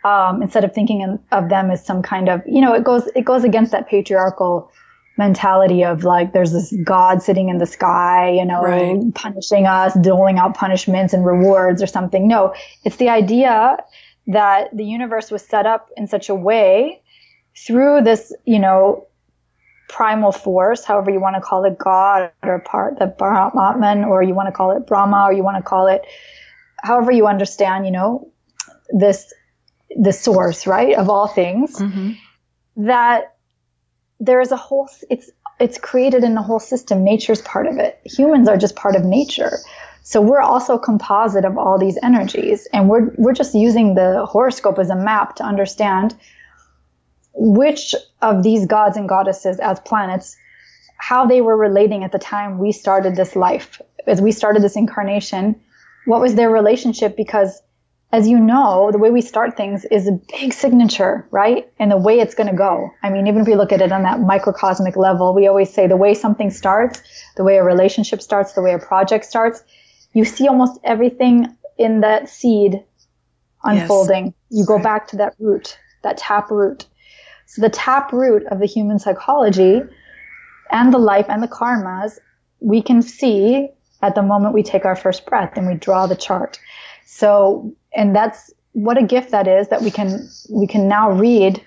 [0.04, 3.26] Um, instead of thinking of them as some kind of, you know, it goes, it
[3.26, 4.72] goes against that patriarchal
[5.20, 9.14] mentality of like there's this god sitting in the sky you know right.
[9.14, 12.54] punishing us doling out punishments and rewards or something no
[12.86, 13.76] it's the idea
[14.30, 17.02] that the universe was set up in such a way
[17.58, 19.08] through this you know
[19.90, 24.52] primal force however you want to call it god or Parabrahman or you want to
[24.52, 26.02] call it brahma or you want to call it
[26.82, 28.32] however you understand you know
[28.90, 29.34] this
[29.90, 32.12] the source right of all things mm-hmm.
[32.86, 33.36] that
[34.20, 37.04] there is a whole it's it's created in a whole system.
[37.04, 38.00] Nature's part of it.
[38.06, 39.58] Humans are just part of nature
[40.04, 44.26] so we're also a composite of all these energies and we're we're just using the
[44.26, 46.16] horoscope as a map to understand
[47.34, 50.36] which of these gods and goddesses as planets
[50.98, 54.76] how they were relating at the time we started this life as we started this
[54.76, 55.56] incarnation
[56.06, 57.62] what was their relationship because
[58.12, 61.72] as you know, the way we start things is a big signature, right?
[61.78, 62.90] And the way it's going to go.
[63.04, 65.86] I mean, even if we look at it on that microcosmic level, we always say
[65.86, 67.04] the way something starts,
[67.36, 69.64] the way a relationship starts, the way a project starts,
[70.14, 72.84] you see almost everything in that seed
[73.64, 74.26] unfolding.
[74.26, 74.34] Yes.
[74.50, 74.84] You go right.
[74.84, 76.86] back to that root, that tap root.
[77.46, 79.82] So the tap root of the human psychology
[80.72, 82.20] and the life and the karmas,
[82.60, 83.70] we can see
[84.02, 86.60] at the moment we take our first breath and we draw the chart.
[87.06, 91.64] So and that's what a gift that is that we can we can now read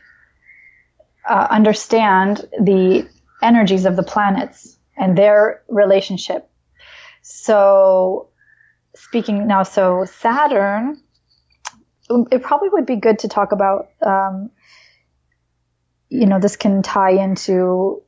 [1.28, 3.06] uh, understand the
[3.42, 6.48] energies of the planets and their relationship
[7.22, 8.28] so
[8.94, 11.00] speaking now so saturn
[12.30, 14.50] it probably would be good to talk about um,
[16.10, 18.02] you know this can tie into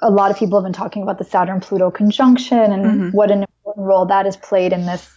[0.00, 3.08] a lot of people have been talking about the saturn pluto conjunction and mm-hmm.
[3.16, 5.10] what an important role that has played in this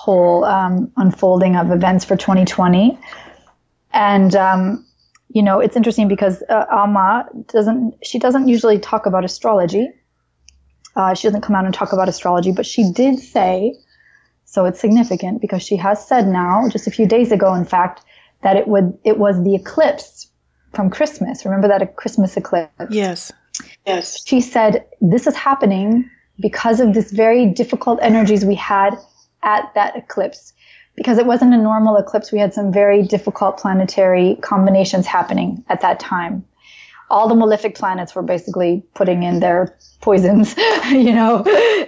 [0.00, 2.98] whole um, unfolding of events for 2020.
[3.92, 4.86] And, um,
[5.28, 9.90] you know, it's interesting because uh, Amma doesn't, she doesn't usually talk about astrology.
[10.96, 13.74] Uh, she doesn't come out and talk about astrology, but she did say,
[14.50, 18.02] so it's significant because she has said now, just a few days ago, in fact,
[18.42, 20.28] that it would, it was the eclipse
[20.74, 21.44] from Christmas.
[21.44, 22.72] Remember that a Christmas eclipse?
[22.90, 23.30] Yes.
[23.86, 24.26] Yes.
[24.26, 26.10] She said, this is happening
[26.40, 28.96] because of this very difficult energies we had
[29.44, 30.52] at that eclipse
[30.96, 32.32] because it wasn't a normal eclipse.
[32.32, 36.44] We had some very difficult planetary combinations happening at that time.
[37.10, 40.54] All the malefic planets were basically putting in their poisons,
[40.90, 41.42] you know,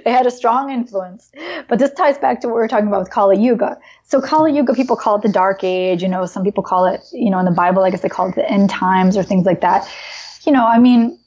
[0.04, 1.30] they had a strong influence.
[1.68, 3.78] But this ties back to what we were talking about with Kali Yuga.
[4.04, 7.00] So Kali Yuga, people call it the dark age, you know, some people call it,
[7.12, 9.46] you know, in the Bible, I guess they call it the end times or things
[9.46, 9.88] like that.
[10.44, 11.18] You know, I mean,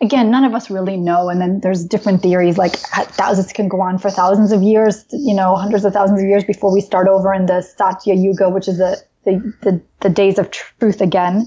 [0.00, 1.28] again, none of us really know.
[1.28, 5.34] And then there's different theories, like thousands can go on for thousands of years, you
[5.34, 8.68] know, hundreds of thousands of years before we start over in the Satya Yuga, which
[8.68, 11.46] is the, the, the, the days of truth again.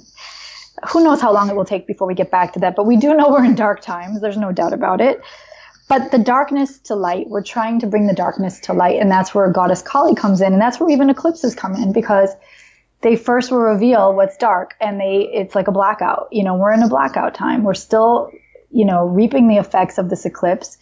[0.89, 2.97] Who knows how long it will take before we get back to that, but we
[2.97, 4.21] do know we're in dark times.
[4.21, 5.21] There's no doubt about it.
[5.87, 9.01] But the darkness to light, we're trying to bring the darkness to light.
[9.01, 10.53] And that's where goddess Kali comes in.
[10.53, 12.29] And that's where even eclipses come in because
[13.01, 16.71] they first will reveal what's dark and they it's like a blackout you know we're
[16.71, 18.31] in a blackout time we're still
[18.71, 20.77] you know, reaping the effects of this eclipse.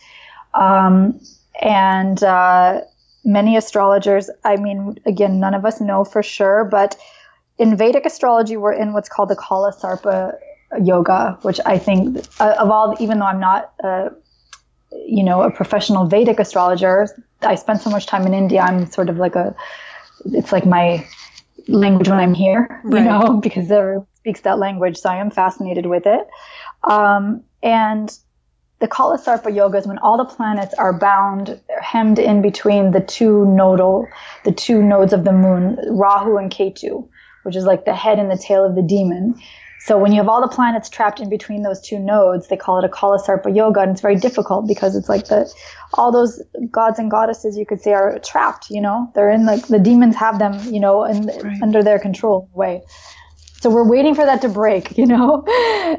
[0.54, 1.20] Um,
[1.62, 2.82] and uh,
[3.26, 6.98] many astrologers, I mean, again, none of us know for sure, but
[7.60, 10.38] in Vedic astrology, we're in what's called the Kala Sarpa
[10.82, 14.10] yoga, which I think, uh, of all, even though I'm not, uh,
[15.06, 17.08] you know, a professional Vedic astrologer,
[17.42, 18.62] I spent so much time in India.
[18.62, 19.56] I'm sort of like a,
[20.26, 21.06] it's like my
[21.68, 23.00] language when I'm here, right.
[23.00, 24.98] you know, because there speaks that language.
[24.98, 26.28] So I am fascinated with it.
[26.84, 28.18] Um, and
[28.80, 33.46] the Kalasarpa yoga is when all the planets are bound, hemmed in between the two
[33.46, 34.08] nodal,
[34.46, 37.08] the two nodes of the moon, Rahu and Ketu,
[37.44, 39.36] which is like the head and the tail of the demon.
[39.82, 42.80] So when you have all the planets trapped in between those two nodes, they call
[42.80, 45.52] it a Kalasarpa yoga, and it's very difficult because it's like the
[45.94, 48.70] all those gods and goddesses you could say are trapped.
[48.70, 51.62] You know, they're in like the demons have them, you know, and right.
[51.62, 52.84] under their control way.
[53.62, 55.44] So we're waiting for that to break, you know?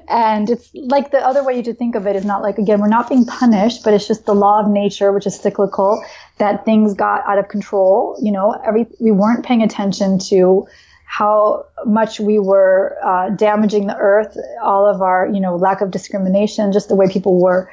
[0.08, 2.80] And it's like the other way you to think of it is not like, again,
[2.80, 6.02] we're not being punished, but it's just the law of nature, which is cyclical,
[6.38, 8.18] that things got out of control.
[8.22, 10.66] You know, every, we weren't paying attention to
[11.10, 15.90] how much we were uh, damaging the earth, all of our, you know, lack of
[15.90, 17.68] discrimination, just the way people were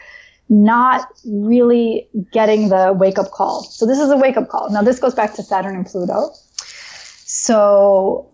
[0.50, 3.62] not really getting the wake up call.
[3.62, 4.72] So this is a wake up call.
[4.72, 6.32] Now this goes back to Saturn and Pluto.
[6.64, 8.28] So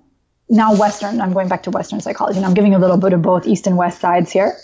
[0.47, 2.37] now Western, I'm going back to Western psychology.
[2.37, 4.55] And I'm giving a little bit of both East and West sides here.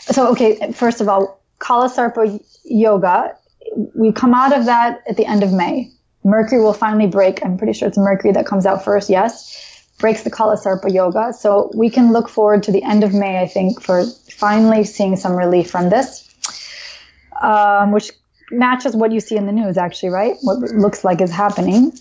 [0.00, 3.36] So, okay, first of all, Kalasarpa yoga,
[3.94, 5.92] we come out of that at the end of May.
[6.28, 7.44] Mercury will finally break.
[7.44, 9.10] I'm pretty sure it's Mercury that comes out first.
[9.10, 9.84] Yes.
[9.98, 11.32] Breaks the Kalasarpa yoga.
[11.32, 15.16] So we can look forward to the end of May, I think, for finally seeing
[15.16, 16.28] some relief from this,
[17.42, 18.12] um, which
[18.50, 20.36] matches what you see in the news, actually, right?
[20.42, 21.92] What looks like is happening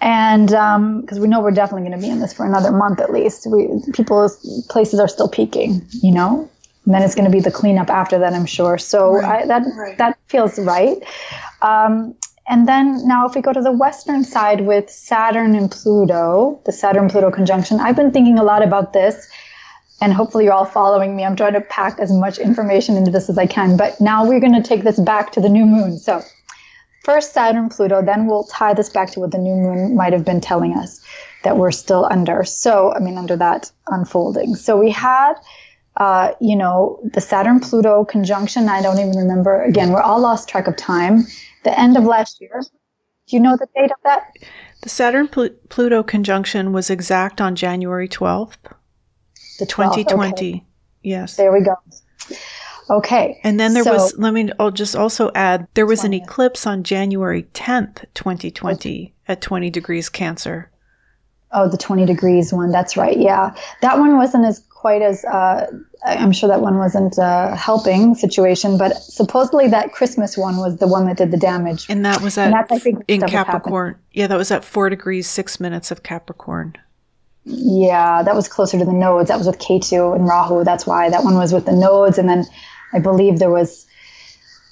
[0.00, 3.00] and because um, we know we're definitely going to be in this for another month
[3.00, 3.46] at least.
[3.46, 6.50] We people's places are still peaking, you know.
[6.84, 8.78] And then it's going to be the cleanup after that, I'm sure.
[8.78, 9.42] So right.
[9.42, 9.98] I, that right.
[9.98, 10.98] that feels right.
[11.62, 12.14] Um,
[12.48, 16.72] and then now, if we go to the western side with Saturn and Pluto, the
[16.72, 19.28] Saturn Pluto conjunction, I've been thinking a lot about this,
[20.00, 21.24] and hopefully you're all following me.
[21.24, 23.76] I'm trying to pack as much information into this as I can.
[23.76, 25.98] But now we're going to take this back to the new moon.
[25.98, 26.22] So
[27.04, 30.24] first Saturn, Pluto, then we'll tie this back to what the new moon might have
[30.24, 31.00] been telling us
[31.42, 32.44] that we're still under.
[32.44, 34.54] So, I mean, under that unfolding.
[34.54, 35.34] So we had,
[35.96, 38.68] uh, you know, the Saturn Pluto conjunction.
[38.68, 39.62] I don't even remember.
[39.62, 41.24] Again, we're all lost track of time.
[41.66, 42.62] The end of last year.
[43.26, 44.32] Do you know the date of that?
[44.82, 48.54] The Saturn Pluto conjunction was exact on January 12th,
[49.58, 50.30] the 2020.
[50.30, 50.64] Okay.
[51.02, 51.34] Yes.
[51.34, 51.74] There we go.
[52.88, 53.40] Okay.
[53.42, 56.68] And then there so, was, let me, I'll just also add, there was an eclipse
[56.68, 60.70] on January 10th, 2020 at 20 degrees Cancer.
[61.50, 62.70] Oh, the 20 degrees one.
[62.70, 63.18] That's right.
[63.18, 63.56] Yeah.
[63.82, 65.66] That one wasn't as quite as, uh,
[66.04, 70.86] I'm sure that one wasn't a helping situation, but supposedly that Christmas one was the
[70.86, 71.86] one that did the damage.
[71.88, 73.96] And that was at, I think, in Capricorn.
[74.12, 76.76] Yeah, that was at four degrees, six minutes of Capricorn.
[77.42, 79.26] Yeah, that was closer to the nodes.
[79.26, 80.62] That was with Ketu and Rahu.
[80.62, 82.16] That's why that one was with the nodes.
[82.16, 82.44] And then
[82.92, 83.88] I believe there was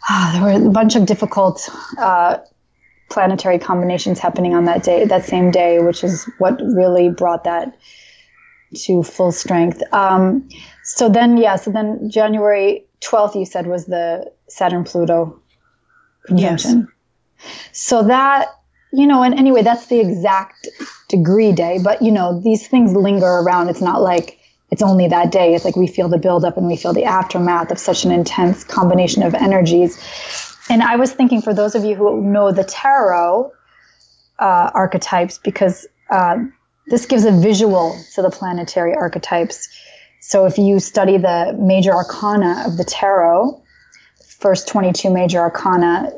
[0.08, 2.38] uh, there were a bunch of difficult uh,
[3.10, 7.76] planetary combinations happening on that day, that same day, which is what really brought that
[8.74, 9.82] to full strength.
[9.92, 10.48] Um,
[10.82, 15.40] so then, yeah, so then January 12th, you said was the Saturn Pluto
[16.26, 16.88] conjunction.
[17.38, 17.50] Yes.
[17.72, 18.48] So that,
[18.92, 20.68] you know, and anyway, that's the exact
[21.08, 23.68] degree day, but you know, these things linger around.
[23.68, 24.38] It's not like
[24.70, 25.54] it's only that day.
[25.54, 28.64] It's like we feel the buildup and we feel the aftermath of such an intense
[28.64, 29.98] combination of energies.
[30.70, 33.52] And I was thinking for those of you who know the tarot
[34.38, 36.38] uh, archetypes, because uh,
[36.86, 39.68] this gives a visual to the planetary archetypes.
[40.20, 43.62] So if you study the major arcana of the tarot,
[44.38, 46.12] first 22 major arcana,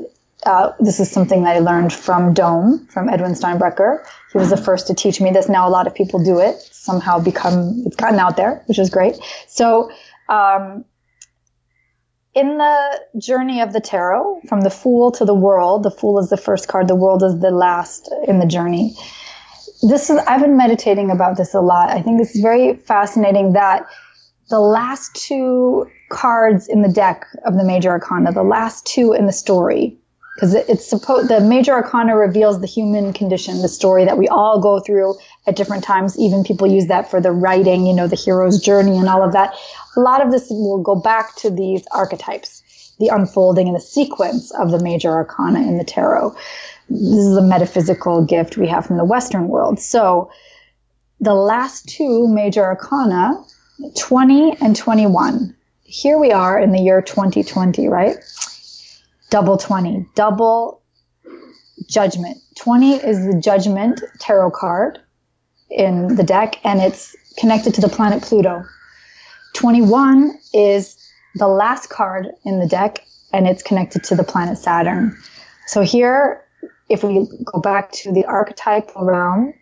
[0.44, 4.04] uh, this is something that I learned from Dome, from Edwin Steinbrecher.
[4.32, 5.48] He was the first to teach me this.
[5.48, 6.56] Now a lot of people do it.
[6.60, 9.18] Somehow become it's gotten out there, which is great.
[9.48, 9.90] So
[10.28, 10.84] um,
[12.34, 16.28] in the journey of the tarot, from the Fool to the World, the Fool is
[16.28, 16.86] the first card.
[16.86, 18.94] The World is the last in the journey.
[19.82, 21.90] This is I've been meditating about this a lot.
[21.90, 23.86] I think it's very fascinating that
[24.48, 29.26] the last two cards in the deck of the major arcana, the last two in
[29.26, 29.98] the story,
[30.34, 34.60] because it's supposed the major arcana reveals the human condition the story that we all
[34.60, 35.14] go through
[35.46, 36.18] at different times.
[36.18, 39.32] Even people use that for the writing you know the hero's journey and all of
[39.32, 39.54] that.
[39.96, 42.62] A lot of this will go back to these archetypes
[42.98, 46.34] the unfolding and the sequence of the major arcana in the tarot
[46.89, 50.30] this is a metaphysical gift we have from the western world so
[51.20, 53.32] the last two major arcana
[53.97, 58.16] 20 and 21 here we are in the year 2020 right
[59.30, 60.82] double 20, double
[61.89, 62.39] judgment.
[62.57, 64.99] 20 is the judgment tarot card
[65.70, 68.64] in the deck, and it's connected to the planet Pluto.
[69.55, 70.97] 21 is
[71.34, 75.16] the last card in the deck, and it's connected to the planet Saturn.
[75.66, 76.43] So here,
[76.89, 79.55] if we go back to the archetypal realm,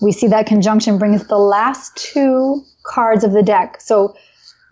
[0.00, 3.80] we see that conjunction brings the last two cards of the deck.
[3.80, 4.14] So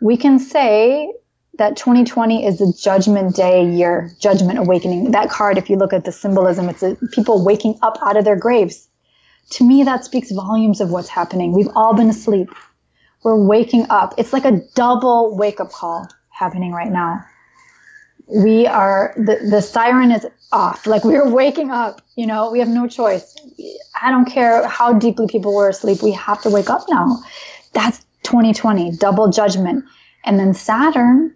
[0.01, 1.13] we can say
[1.59, 5.11] that 2020 is a judgment day year, judgment awakening.
[5.11, 8.25] That card, if you look at the symbolism, it's a, people waking up out of
[8.25, 8.89] their graves.
[9.51, 11.53] To me, that speaks volumes of what's happening.
[11.53, 12.51] We've all been asleep.
[13.23, 14.15] We're waking up.
[14.17, 17.25] It's like a double wake up call happening right now.
[18.33, 20.87] We are, the, the siren is off.
[20.87, 23.37] Like we're waking up, you know, we have no choice.
[24.01, 26.03] I don't care how deeply people were asleep.
[26.03, 27.19] We have to wake up now.
[27.73, 29.85] That's 2020, double judgment.
[30.25, 31.35] And then Saturn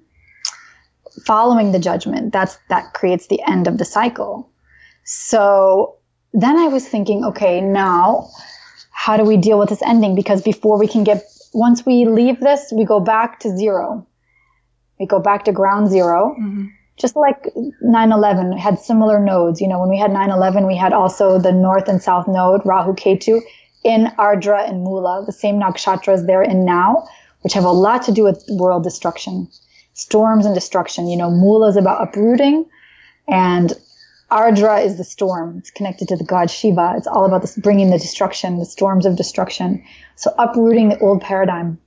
[1.27, 4.51] following the judgment, that's that creates the end of the cycle.
[5.05, 5.97] So
[6.33, 8.29] then I was thinking, okay, now
[8.91, 10.15] how do we deal with this ending?
[10.15, 11.23] Because before we can get
[11.53, 14.07] once we leave this, we go back to zero.
[14.99, 16.67] We go back to ground 0 mm-hmm.
[16.97, 17.49] Just like
[17.85, 19.61] 9-11 had similar nodes.
[19.61, 22.95] You know, when we had 9-11, we had also the north and south node, Rahu
[22.95, 23.41] Ketu,
[23.83, 27.09] in Ardra and Mula, the same nakshatras they're in now,
[27.43, 29.49] which have a lot to do with world destruction
[29.95, 31.09] storms and destruction.
[31.09, 32.67] You know, Mula is about uprooting
[33.29, 33.73] and
[34.31, 35.59] Ardra is the storm.
[35.59, 36.95] It's connected to the god Shiva.
[36.97, 39.85] It's all about this bringing the destruction, the storms of destruction.
[40.17, 41.79] So uprooting the old paradigm.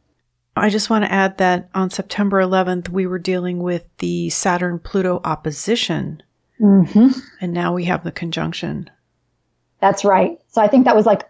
[0.60, 4.80] I just want to add that on September 11th, we were dealing with the Saturn
[4.80, 6.24] Pluto opposition.
[6.60, 7.10] Mm-hmm.
[7.42, 8.90] And now we have the conjunction.
[9.80, 10.40] That's right.
[10.50, 11.24] So I think that was like,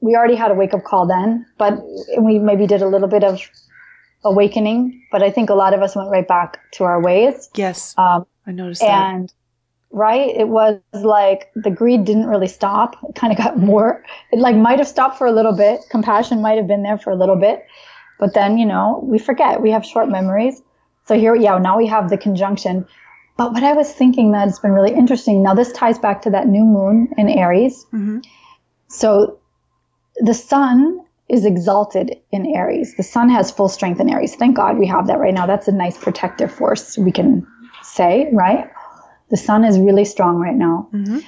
[0.00, 1.80] we already had a wake up call then, but
[2.18, 3.40] we maybe did a little bit of
[4.24, 7.48] awakening, but I think a lot of us went right back to our ways.
[7.54, 7.94] Yes.
[7.96, 9.14] Um, I noticed and, that.
[9.14, 9.32] And
[9.90, 12.96] right, it was like the greed didn't really stop.
[13.08, 14.04] It kind of got more.
[14.32, 15.80] It like might have stopped for a little bit.
[15.90, 17.64] Compassion might have been there for a little bit,
[18.18, 19.60] but then you know we forget.
[19.60, 20.62] We have short memories.
[21.06, 22.86] So here, yeah, now we have the conjunction.
[23.36, 25.42] But what I was thinking that's been really interesting.
[25.42, 27.84] Now this ties back to that new moon in Aries.
[27.86, 28.20] Mm-hmm.
[28.88, 29.38] So
[30.18, 32.94] the sun is exalted in Aries.
[32.96, 34.36] The sun has full strength in Aries.
[34.36, 35.46] Thank God we have that right now.
[35.46, 37.46] That's a nice protective force we can
[37.82, 38.70] say, right?
[39.30, 40.88] The sun is really strong right now.
[40.92, 41.18] Mm-hmm.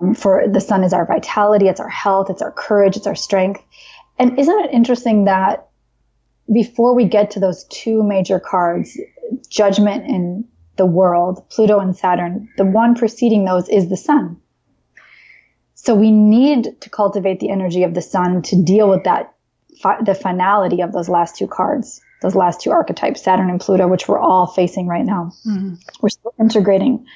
[0.00, 3.14] Um, for the sun is our vitality, it's our health, it's our courage, it's our
[3.14, 3.62] strength.
[4.18, 5.69] And isn't it interesting that
[6.52, 8.98] before we get to those two major cards,
[9.48, 10.44] judgment and
[10.76, 14.40] the world, Pluto and Saturn, the one preceding those is the sun.
[15.74, 19.34] So we need to cultivate the energy of the sun to deal with that,
[19.80, 23.88] fi- the finality of those last two cards, those last two archetypes, Saturn and Pluto,
[23.88, 25.32] which we're all facing right now.
[25.46, 25.74] Mm-hmm.
[26.00, 27.06] We're still integrating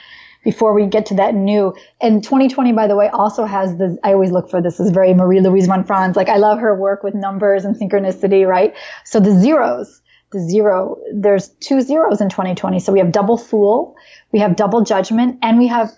[0.44, 1.74] before we get to that new.
[2.00, 5.14] And 2020, by the way, also has the, I always look for this is very
[5.14, 6.16] Marie Louise von Franz.
[6.16, 8.74] Like I love her work with numbers and synchronicity, right?
[9.04, 12.78] So the zeros, the zero, there's two zeros in 2020.
[12.78, 13.96] So we have double fool,
[14.32, 15.90] we have double judgment, and we have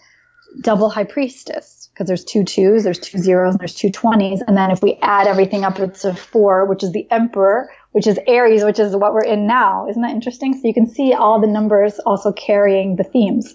[0.60, 4.40] double high priestess because there's two twos, there's two zeros, and there's two 20s.
[4.46, 8.06] And then if we add everything up, it's a four, which is the emperor, which
[8.06, 9.88] is Aries, which is what we're in now.
[9.88, 10.52] Isn't that interesting?
[10.52, 13.54] So you can see all the numbers also carrying the themes.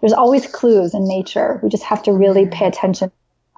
[0.00, 1.60] There's always clues in nature.
[1.62, 3.10] We just have to really pay attention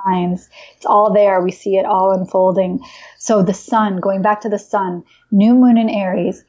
[0.05, 0.49] signs.
[0.76, 1.43] It's all there.
[1.43, 2.80] We see it all unfolding.
[3.18, 6.45] So the sun, going back to the sun, new moon in Aries,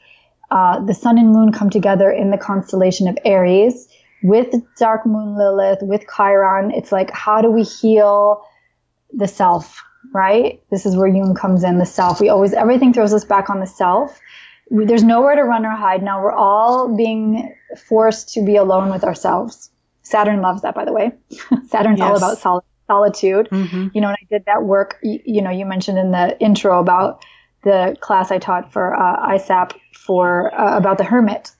[0.49, 3.87] uh, the sun and moon come together in the constellation of Aries
[4.23, 8.43] with Dark Moon Lilith, with Chiron, it's like, how do we heal
[9.13, 9.81] the self,
[10.13, 10.61] right?
[10.69, 12.21] This is where Jung comes in, the self.
[12.21, 14.19] We always, everything throws us back on the self.
[14.69, 16.03] There's nowhere to run or hide.
[16.03, 17.53] Now we're all being
[17.87, 19.71] forced to be alone with ourselves.
[20.11, 21.11] Saturn loves that, by the way.
[21.67, 22.01] Saturn's yes.
[22.01, 23.47] all about sol- solitude.
[23.49, 23.87] Mm-hmm.
[23.93, 26.79] You know, and I did that work, you, you, know, you mentioned in the intro
[26.79, 27.25] about
[27.63, 31.51] the class I taught for uh, ISAP for uh, about the hermit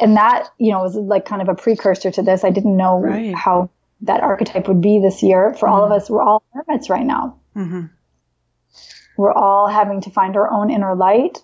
[0.00, 2.44] and that you know was like kind of a precursor to this.
[2.44, 3.34] I didn't know right.
[3.34, 3.70] how
[4.02, 5.74] that archetype would be this year for mm-hmm.
[5.74, 6.02] all of mm-hmm.
[6.02, 6.10] us.
[6.10, 7.38] We're all hermits right now.
[7.56, 7.86] Mm-hmm.
[9.16, 11.38] We're all having to find our own inner light,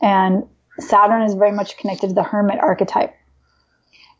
[0.00, 0.44] and
[0.78, 3.14] Saturn is very much connected to the hermit archetype.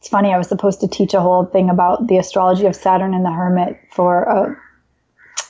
[0.01, 0.33] It's funny.
[0.33, 3.31] I was supposed to teach a whole thing about the astrology of Saturn and the
[3.31, 4.57] hermit for a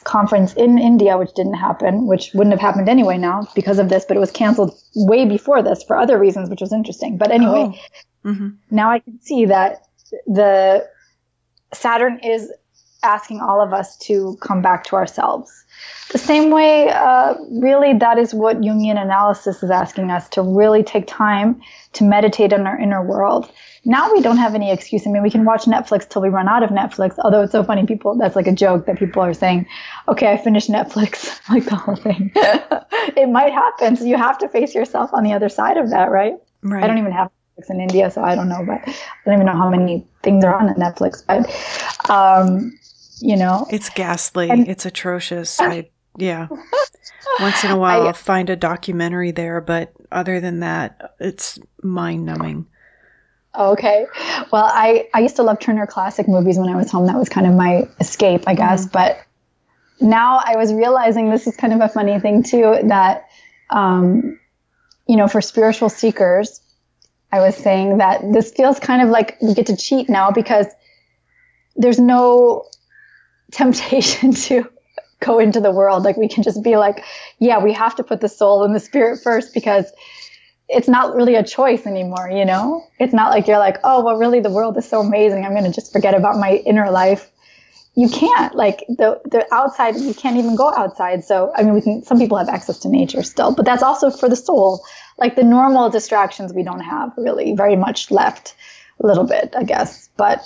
[0.03, 4.05] conference in India, which didn't happen, which wouldn't have happened anyway now because of this,
[4.05, 7.17] but it was canceled way before this for other reasons, which was interesting.
[7.17, 8.29] But anyway, oh.
[8.31, 8.49] Mm-hmm.
[8.71, 9.87] Now I can see that
[10.27, 10.87] the
[11.73, 12.53] Saturn is
[13.03, 15.51] asking all of us to come back to ourselves.
[16.11, 20.83] The same way, uh, really, that is what Jungian analysis is asking us to really
[20.83, 21.61] take time
[21.93, 23.51] to meditate on our inner world.
[23.85, 25.07] Now we don't have any excuse.
[25.07, 27.15] I mean, we can watch Netflix till we run out of Netflix.
[27.19, 29.67] Although it's so funny, people, that's like a joke that people are saying,
[30.09, 32.33] okay, I finished Netflix, like the whole thing.
[32.35, 33.97] it might happen.
[33.97, 36.35] So you have to face yourself on the other side of that, right?
[36.63, 36.83] Right.
[36.83, 39.47] I don't even have Netflix in India, so I don't know, but I don't even
[39.47, 41.25] know how many things are on Netflix.
[41.27, 41.49] But
[42.11, 42.79] um,
[43.21, 44.51] you know, it's ghastly.
[44.51, 45.61] And, it's atrocious.
[45.61, 46.49] I yeah.
[47.39, 51.59] Once in a while, I, will find a documentary there, but other than that, it's
[51.83, 52.67] mind numbing.
[53.57, 54.07] Okay.
[54.53, 57.07] Well, I, I used to love Turner Classic movies when I was home.
[57.07, 58.87] That was kind of my escape, I guess.
[58.87, 58.93] Mm-hmm.
[58.93, 59.21] But
[60.01, 63.29] now I was realizing this is kind of a funny thing, too, that,
[63.71, 64.39] um,
[65.07, 66.61] you know, for spiritual seekers,
[67.33, 70.67] I was saying that this feels kind of like we get to cheat now because
[71.77, 72.67] there's no
[73.51, 74.69] temptation to
[75.21, 76.03] go into the world.
[76.03, 77.05] Like we can just be like,
[77.39, 79.93] yeah, we have to put the soul and the spirit first because
[80.69, 82.87] it's not really a choice anymore, you know?
[82.99, 85.45] It's not like you're like, oh, well, really, the world is so amazing.
[85.45, 87.31] I'm going to just forget about my inner life.
[87.97, 88.55] You can't.
[88.55, 91.25] Like the the outside, you can't even go outside.
[91.25, 92.05] So I mean, we can.
[92.05, 94.85] Some people have access to nature still, but that's also for the soul.
[95.19, 98.55] Like the normal distractions, we don't have really very much left.
[99.03, 100.09] A little bit, I guess.
[100.17, 100.45] But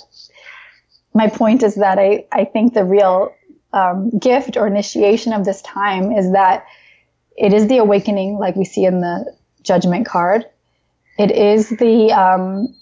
[1.15, 3.33] my point is that I I think the real
[3.73, 6.67] um, gift or initiation of this time is that
[7.37, 10.45] it is the awakening, like we see in the judgment card.
[11.19, 12.75] It is the um,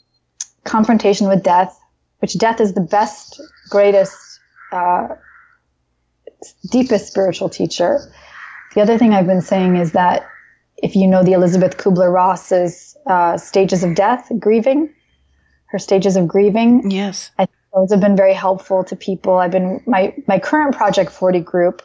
[0.64, 1.78] confrontation with death,
[2.18, 4.16] which death is the best, greatest,
[4.70, 5.09] uh,
[6.70, 8.01] deepest spiritual teacher.
[8.74, 10.26] The other thing I've been saying is that
[10.83, 14.93] if you know the Elisabeth Kübler-Ross's uh, stages of death, grieving,
[15.66, 16.91] her stages of grieving.
[16.91, 17.30] Yes.
[17.39, 19.35] I those have been very helpful to people.
[19.35, 21.83] I've been my my current project 40 group.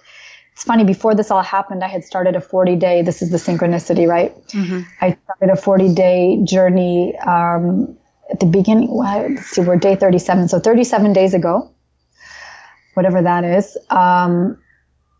[0.53, 3.03] It's funny before this all happened, I had started a 40 day.
[3.03, 4.35] This is the synchronicity, right?
[4.47, 4.81] Mm-hmm.
[5.01, 7.95] I started a 40 day journey um,
[8.31, 8.89] at the beginning.
[8.91, 11.71] Well, let's see, we're day 37, so 37 days ago,
[12.95, 13.77] whatever that is.
[13.91, 14.57] Um,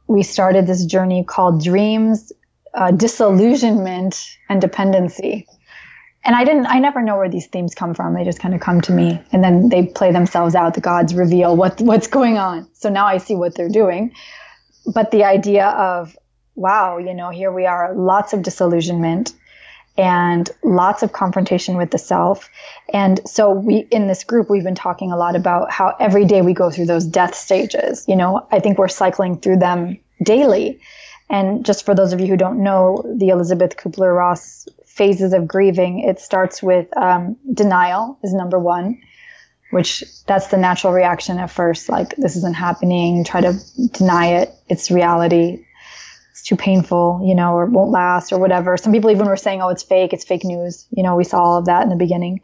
[0.07, 2.31] we started this journey called Dreams,
[2.73, 5.45] uh, Disillusionment, and Dependency
[6.23, 8.13] and I didn't, I never know where these themes come from.
[8.13, 10.73] They just kind of come to me and then they play themselves out.
[10.73, 12.67] The gods reveal what, what's going on.
[12.73, 14.13] So now I see what they're doing.
[14.93, 16.17] But the idea of,
[16.55, 19.33] wow, you know, here we are, lots of disillusionment
[19.97, 22.49] and lots of confrontation with the self.
[22.93, 26.41] And so we, in this group, we've been talking a lot about how every day
[26.41, 28.05] we go through those death stages.
[28.07, 30.79] You know, I think we're cycling through them daily.
[31.29, 34.67] And just for those of you who don't know, the Elisabeth Kübler-Ross
[34.97, 38.99] phases of grieving, it starts with um, denial is number one,
[39.71, 41.87] which that's the natural reaction at first.
[41.87, 43.23] Like this isn't happening.
[43.23, 43.53] Try to
[43.93, 44.53] deny it.
[44.67, 45.63] It's reality.
[46.31, 48.75] It's too painful, you know, or it won't last or whatever.
[48.75, 50.13] Some people even were saying, "Oh, it's fake.
[50.13, 52.41] It's fake news." You know, we saw all of that in the beginning.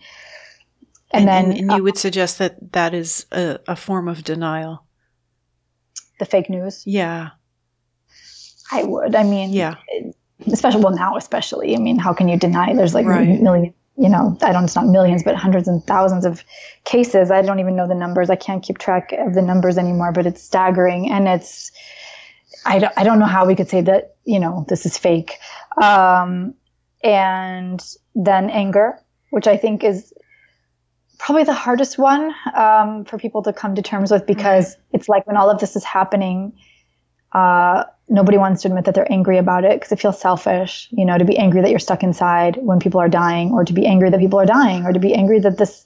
[1.12, 4.08] And, and then, and, and you uh, would suggest that that is a, a form
[4.08, 4.86] of denial.
[6.20, 6.84] The fake news.
[6.86, 7.32] Yeah.
[8.72, 9.14] I would.
[9.16, 9.76] I mean, yeah.
[9.88, 10.16] It,
[10.48, 11.76] especially well now especially.
[11.76, 12.74] I mean how can you deny?
[12.74, 13.42] There's like right.
[13.42, 16.44] million you know i don't it's not millions but hundreds and thousands of
[16.86, 17.32] cases.
[17.32, 18.30] I don't even know the numbers.
[18.30, 21.72] I can't keep track of the numbers anymore but it's staggering and it's
[22.66, 25.38] i don't, I don't know how we could say that you know this is fake.
[25.82, 26.56] Um,
[27.04, 27.84] and
[28.16, 28.98] then anger
[29.32, 30.14] which i think is
[31.24, 34.84] probably the hardest one um, for people to come to terms with because right.
[34.92, 36.54] it's like when all of this is happening
[37.34, 41.06] uh, nobody wants to admit that they're angry about it because it feels selfish, you
[41.06, 43.86] know, to be angry that you're stuck inside when people are dying, or to be
[43.86, 45.86] angry that people are dying, or to be angry that this.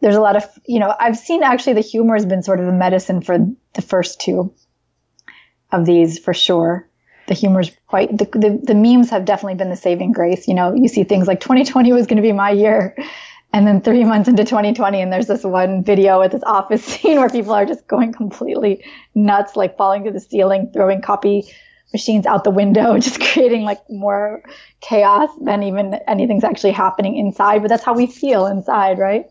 [0.00, 2.66] There's a lot of, you know, I've seen actually the humor has been sort of
[2.66, 3.38] the medicine for
[3.74, 4.52] the first two
[5.70, 6.88] of these for sure.
[7.28, 10.48] The humor is quite, the, the, the memes have definitely been the saving grace.
[10.48, 12.96] You know, you see things like 2020 was going to be my year.
[13.52, 17.18] And then three months into 2020, and there's this one video at this office scene
[17.18, 18.84] where people are just going completely
[19.14, 21.44] nuts, like falling to the ceiling, throwing copy
[21.92, 24.42] machines out the window, just creating like more
[24.80, 27.60] chaos than even anything's actually happening inside.
[27.60, 29.26] But that's how we feel inside, right?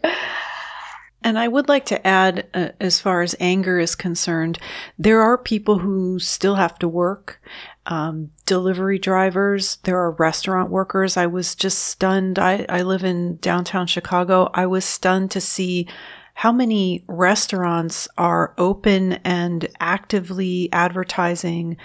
[1.23, 4.57] And I would like to add, uh, as far as anger is concerned,
[4.97, 7.41] there are people who still have to work.
[7.85, 11.17] Um, delivery drivers, there are restaurant workers.
[11.17, 12.39] I was just stunned.
[12.39, 14.49] I, I live in downtown Chicago.
[14.53, 15.87] I was stunned to see
[16.33, 21.77] how many restaurants are open and actively advertising.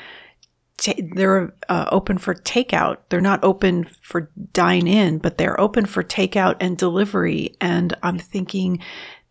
[1.14, 2.98] they're uh, open for takeout.
[3.08, 7.56] They're not open for dine in, but they're open for takeout and delivery.
[7.60, 8.80] And I'm thinking,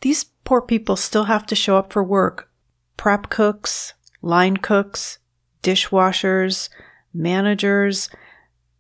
[0.06, 2.48] these poor people still have to show up for work.
[2.96, 5.18] Prep cooks, line cooks,
[5.64, 6.70] dishwashers,
[7.12, 8.08] managers.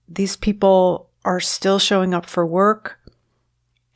[0.08, 3.00] These people are still showing up for work.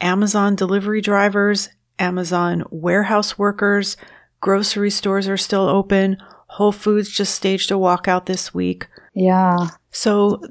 [0.01, 1.69] Amazon delivery drivers,
[1.99, 3.95] Amazon warehouse workers,
[4.41, 6.17] grocery stores are still open.
[6.47, 8.87] Whole Foods just staged a walkout this week.
[9.13, 9.67] Yeah.
[9.91, 10.41] So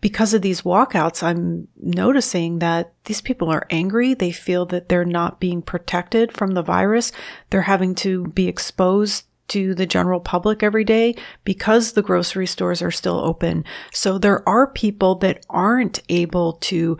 [0.00, 4.14] because of these walkouts, I'm noticing that these people are angry.
[4.14, 7.12] They feel that they're not being protected from the virus.
[7.50, 12.80] They're having to be exposed to the general public every day because the grocery stores
[12.82, 13.64] are still open.
[13.92, 16.96] So there are people that aren't able to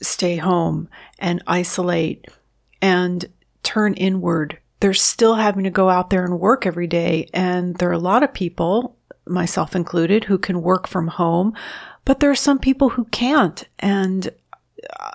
[0.00, 2.26] stay home and isolate
[2.80, 3.26] and
[3.62, 4.58] turn inward.
[4.80, 7.28] They're still having to go out there and work every day.
[7.34, 8.96] And there are a lot of people,
[9.26, 11.54] myself included, who can work from home,
[12.04, 13.66] but there are some people who can't.
[13.78, 14.30] And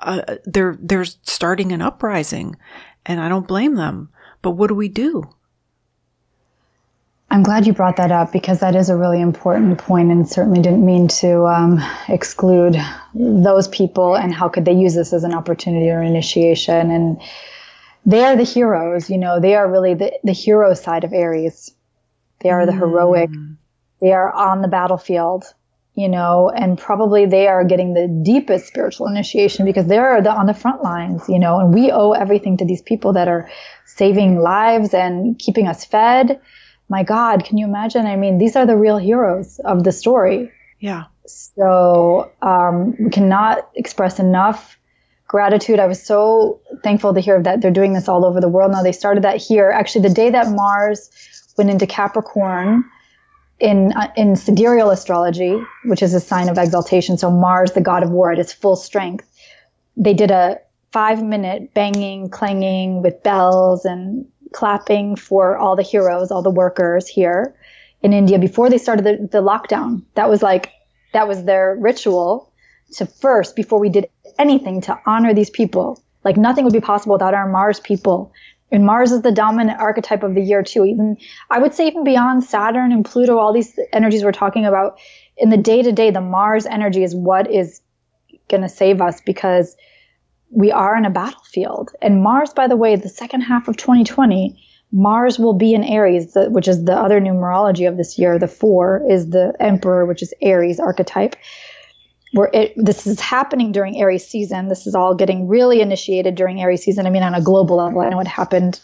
[0.02, 2.56] uh, they're, they're starting an uprising
[3.06, 4.10] and I don't blame them.
[4.42, 5.30] But what do we do?
[7.32, 10.62] I'm glad you brought that up because that is a really important point and certainly
[10.62, 12.76] didn't mean to um, exclude
[13.14, 16.90] those people and how could they use this as an opportunity or initiation.
[16.90, 17.22] And
[18.06, 21.72] they are the heroes, you know, they are really the, the hero side of Aries.
[22.40, 23.58] They are the heroic, mm.
[24.02, 25.54] they are on the battlefield,
[26.00, 30.46] you know, and probably they are getting the deepest spiritual initiation because they're the, on
[30.46, 33.50] the front lines, you know, and we owe everything to these people that are
[33.86, 36.40] saving lives and keeping us fed
[36.90, 38.08] my God, can you imagine?
[38.08, 40.52] I mean, these are the real heroes of the story.
[40.80, 41.06] Yeah.
[41.26, 44.78] So um, we cannot express enough
[45.28, 45.80] gratitude.
[45.80, 48.82] I was so thankful to hear that they're doing this all over the world now.
[48.82, 49.70] They started that here.
[49.70, 51.12] Actually, the day that Mars
[51.58, 52.84] went into Capricorn
[53.60, 58.04] in uh, in sidereal astrology, which is a sign of exaltation, so Mars, the god
[58.04, 59.26] of war, at its full strength,
[59.98, 60.60] they did a
[60.92, 67.08] five minute banging, clanging with bells and clapping for all the heroes, all the workers
[67.08, 67.56] here
[68.02, 70.04] in India before they started the, the lockdown.
[70.16, 70.72] That was like,
[71.14, 72.52] that was their ritual
[72.94, 76.02] to first, before we did anything to honor these people.
[76.24, 78.32] Like nothing would be possible without our Mars people.
[78.72, 80.86] And Mars is the dominant archetype of the year too.
[80.86, 81.18] Even,
[81.50, 85.00] I would say even beyond Saturn and Pluto, all these energies we're talking about
[85.38, 87.82] in the day to day, the Mars energy is what is
[88.50, 89.76] going to save us because
[90.52, 91.92] we are in a battlefield.
[92.02, 94.62] And Mars, by the way, the second half of 2020,
[94.92, 98.40] Mars will be in Aries, which is the other numerology of this year.
[98.40, 101.36] The four is the Emperor, which is Aries archetype.
[102.34, 104.68] It, this is happening during Aries season.
[104.68, 107.08] This is all getting really initiated during Aries season.
[107.08, 108.80] I mean, on a global level, I know it happened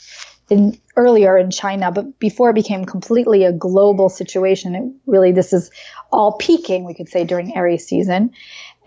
[0.49, 5.53] in earlier in China, but before it became completely a global situation, it really this
[5.53, 5.71] is
[6.11, 8.31] all peaking, we could say, during Aries season.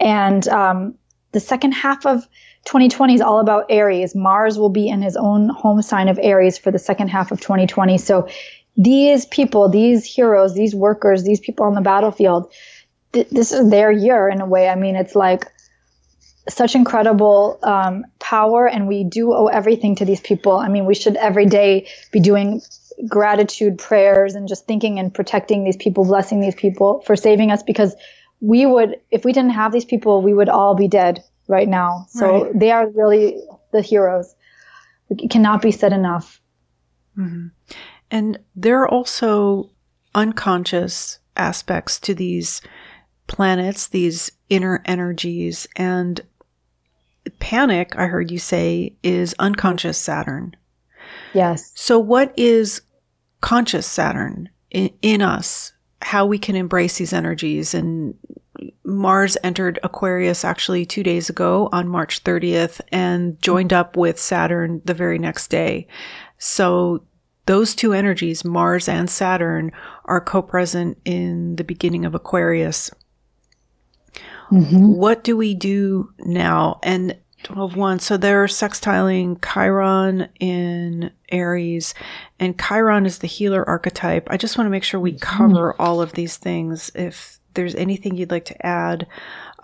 [0.01, 0.95] And um,
[1.33, 2.23] the second half of
[2.65, 4.15] 2020 is all about Aries.
[4.15, 7.41] Mars will be in his own home sign of Aries for the second half of
[7.41, 7.99] 2020.
[7.99, 8.29] So
[8.77, 12.53] these people, these heroes, these workers, these people on the battlefield,
[13.13, 14.69] th- this is their year in a way.
[14.69, 15.51] I mean, it's like
[16.49, 20.53] such incredible um, power, and we do owe everything to these people.
[20.53, 22.63] I mean, we should every day be doing
[23.07, 27.63] gratitude prayers and just thinking and protecting these people, blessing these people for saving us
[27.63, 27.95] because
[28.41, 32.07] we would, if we didn't have these people, we would all be dead right now.
[32.11, 32.59] So right.
[32.59, 33.41] they are really
[33.73, 34.35] the heroes.
[35.11, 36.41] It cannot be said enough.
[37.17, 37.49] Mm-hmm.
[38.11, 39.71] And there are also
[40.15, 42.61] unconscious aspects to these
[43.29, 45.69] planets, these inner energies.
[45.77, 46.21] And
[47.39, 50.57] panic, I heard you say, is unconscious Saturn.
[51.35, 51.71] Yes.
[51.75, 52.83] So, what is
[53.41, 55.73] conscious Saturn in, in us?
[56.03, 58.15] How we can embrace these energies and
[58.85, 64.81] Mars entered Aquarius actually two days ago on March 30th and joined up with Saturn
[64.85, 65.87] the very next day.
[66.39, 67.05] So
[67.47, 69.73] those two energies, Mars and Saturn,
[70.07, 72.91] are co-present in the beginning of Aquarius.
[74.51, 74.95] Mm-hmm.
[74.95, 76.81] What do we do now?
[76.83, 77.99] And 12 1.
[78.01, 81.95] So they're sextiling Chiron in Aries,
[82.39, 84.29] and Chiron is the healer archetype.
[84.31, 85.21] I just want to make sure we mm-hmm.
[85.21, 89.07] cover all of these things if there's anything you'd like to add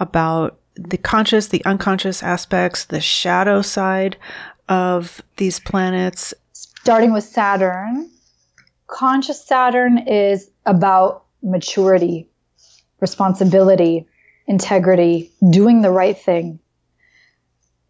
[0.01, 4.17] about the conscious, the unconscious aspects, the shadow side
[4.69, 6.35] of these planets.
[6.53, 8.11] Starting with Saturn,
[8.87, 12.29] conscious Saturn is about maturity,
[13.01, 14.07] responsibility,
[14.47, 16.59] integrity, doing the right thing,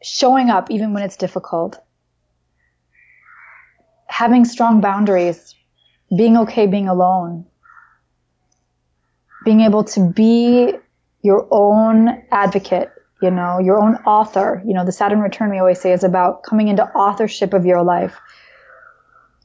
[0.03, 1.79] showing up even when it's difficult,
[4.07, 5.55] having strong boundaries,
[6.17, 7.47] being okay being alone,
[9.45, 10.73] being able to be
[11.23, 12.91] your own advocate,
[13.23, 14.63] you know, your own author.
[14.67, 17.83] You know, the Saturn return we always say is about coming into authorship of your
[17.83, 18.15] life.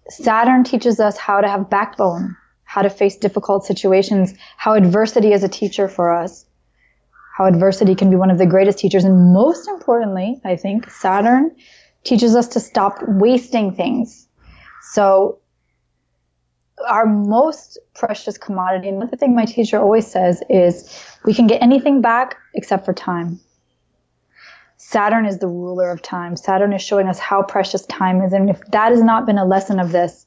[0.10, 5.44] Saturn teaches us how to have backbone, how to face difficult situations, how adversity is
[5.44, 6.46] a teacher for us,
[7.40, 9.06] how adversity can be one of the greatest teachers.
[9.06, 11.56] And most importantly, I think Saturn
[12.04, 14.28] teaches us to stop wasting things.
[14.92, 15.40] So
[16.86, 18.90] our most precious commodity.
[18.90, 23.40] Another thing my teacher always says is we can get anything back except for time.
[24.76, 26.36] Saturn is the ruler of time.
[26.36, 28.34] Saturn is showing us how precious time is.
[28.34, 30.26] And if that has not been a lesson of this,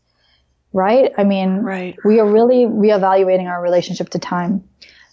[0.72, 1.12] right?
[1.18, 1.94] I mean, right.
[2.06, 4.64] we are really reevaluating our relationship to time.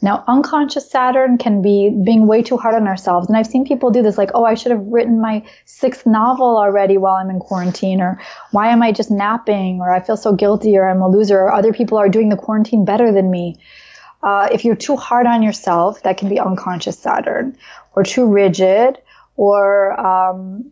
[0.02, 3.28] Now, unconscious Saturn can be being way too hard on ourselves.
[3.28, 6.58] And I've seen people do this like, oh, I should have written my sixth novel
[6.58, 8.20] already while I'm in quarantine, or
[8.52, 11.52] why am I just napping, or I feel so guilty, or I'm a loser, or
[11.52, 13.58] other people are doing the quarantine better than me.
[14.24, 17.58] Uh, if you're too hard on yourself, that can be unconscious Saturn,
[17.94, 18.98] or too rigid,
[19.36, 20.72] or, um,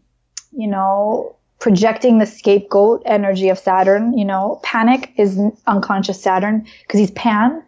[0.51, 4.17] you know, projecting the scapegoat energy of Saturn.
[4.17, 7.63] You know, panic is unconscious Saturn because he's Pan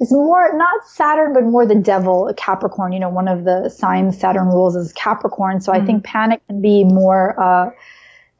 [0.00, 2.92] is more not Saturn, but more the devil, Capricorn.
[2.92, 5.60] You know, one of the signs Saturn rules is Capricorn.
[5.60, 5.82] So mm-hmm.
[5.82, 7.70] I think panic can be more, uh,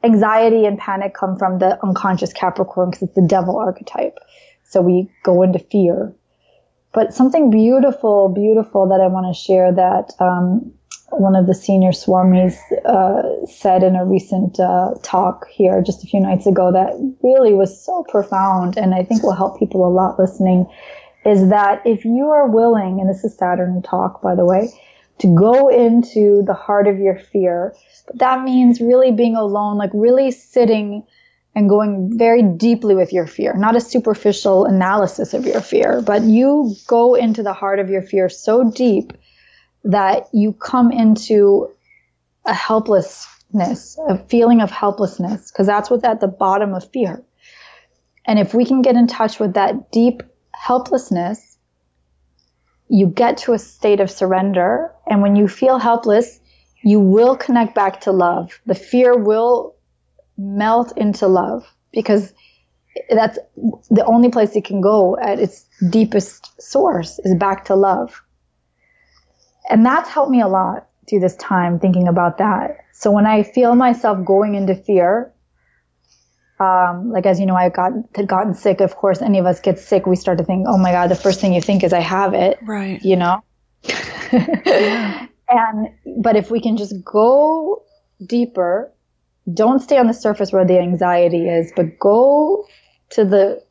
[0.03, 4.19] anxiety and panic come from the unconscious Capricorn because it's the devil archetype.
[4.63, 6.13] So we go into fear.
[6.93, 10.71] But something beautiful, beautiful that I want to share that um,
[11.09, 16.07] one of the senior swamis uh, said in a recent uh, talk here just a
[16.07, 19.89] few nights ago that really was so profound and I think will help people a
[19.89, 20.67] lot listening
[21.25, 24.69] is that if you are willing, and this is Saturn talk, by the way,
[25.19, 27.73] to go into the heart of your fear,
[28.13, 31.03] that means really being alone, like really sitting
[31.55, 36.21] and going very deeply with your fear, not a superficial analysis of your fear, but
[36.23, 39.13] you go into the heart of your fear so deep
[39.85, 41.69] that you come into
[42.45, 47.23] a helplessness, a feeling of helplessness, because that's what's at the bottom of fear.
[48.25, 50.23] And if we can get in touch with that deep
[50.59, 51.57] helplessness,
[52.87, 54.91] you get to a state of surrender.
[55.07, 56.39] And when you feel helpless,
[56.83, 58.59] you will connect back to love.
[58.65, 59.75] The fear will
[60.37, 62.33] melt into love because
[63.09, 63.37] that's
[63.89, 68.21] the only place it can go at its deepest source is back to love.
[69.69, 72.77] And that's helped me a lot through this time thinking about that.
[72.93, 75.33] So when I feel myself going into fear,
[76.59, 78.79] um, like as you know, I got had gotten sick.
[78.81, 81.15] Of course, any of us get sick, we start to think, oh my god, the
[81.15, 82.59] first thing you think is I have it.
[82.61, 83.03] Right.
[83.03, 83.43] You know.
[83.83, 85.27] yeah.
[85.47, 85.89] And
[86.23, 87.83] but if we can just go
[88.25, 88.91] deeper,
[89.53, 92.65] don't stay on the surface where the anxiety is, but go
[93.11, 93.63] to the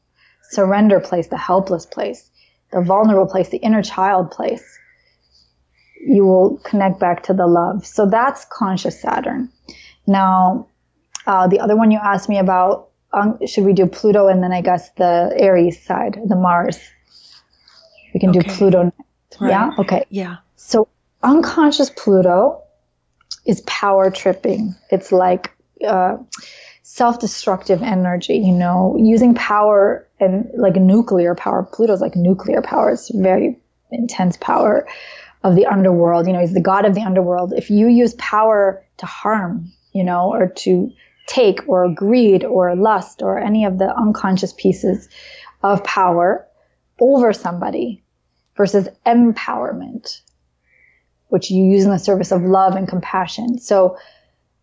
[0.51, 2.31] surrender place, the helpless place,
[2.73, 4.63] the vulnerable place, the inner child place.
[6.01, 7.85] You will connect back to the love.
[7.85, 9.51] So that's conscious Saturn.
[10.07, 10.69] Now,
[11.27, 14.53] uh, the other one you asked me about, um, should we do Pluto and then
[14.53, 16.79] I guess the Aries side, the Mars?
[18.13, 18.41] We can okay.
[18.41, 18.93] do Pluto.
[19.41, 19.51] Right.
[19.51, 19.71] Yeah.
[19.79, 20.05] Okay.
[20.11, 20.37] Yeah.
[20.57, 20.89] So
[21.23, 22.63] unconscious Pluto
[23.47, 24.75] is power tripping.
[24.91, 25.51] It's like
[25.87, 26.19] uh,
[26.83, 28.37] self-destructive energy.
[28.37, 31.69] You know, using power and like nuclear power.
[31.73, 32.91] Pluto's like nuclear power.
[32.91, 33.59] It's very
[33.91, 34.87] intense power
[35.43, 36.27] of the underworld.
[36.27, 37.53] You know, he's the god of the underworld.
[37.53, 40.91] If you use power to harm, you know, or to
[41.27, 45.09] take or greed or lust or any of the unconscious pieces
[45.63, 46.47] of power
[47.01, 48.03] over somebody
[48.57, 50.21] versus empowerment,
[51.29, 53.59] which you use in the service of love and compassion.
[53.59, 53.97] So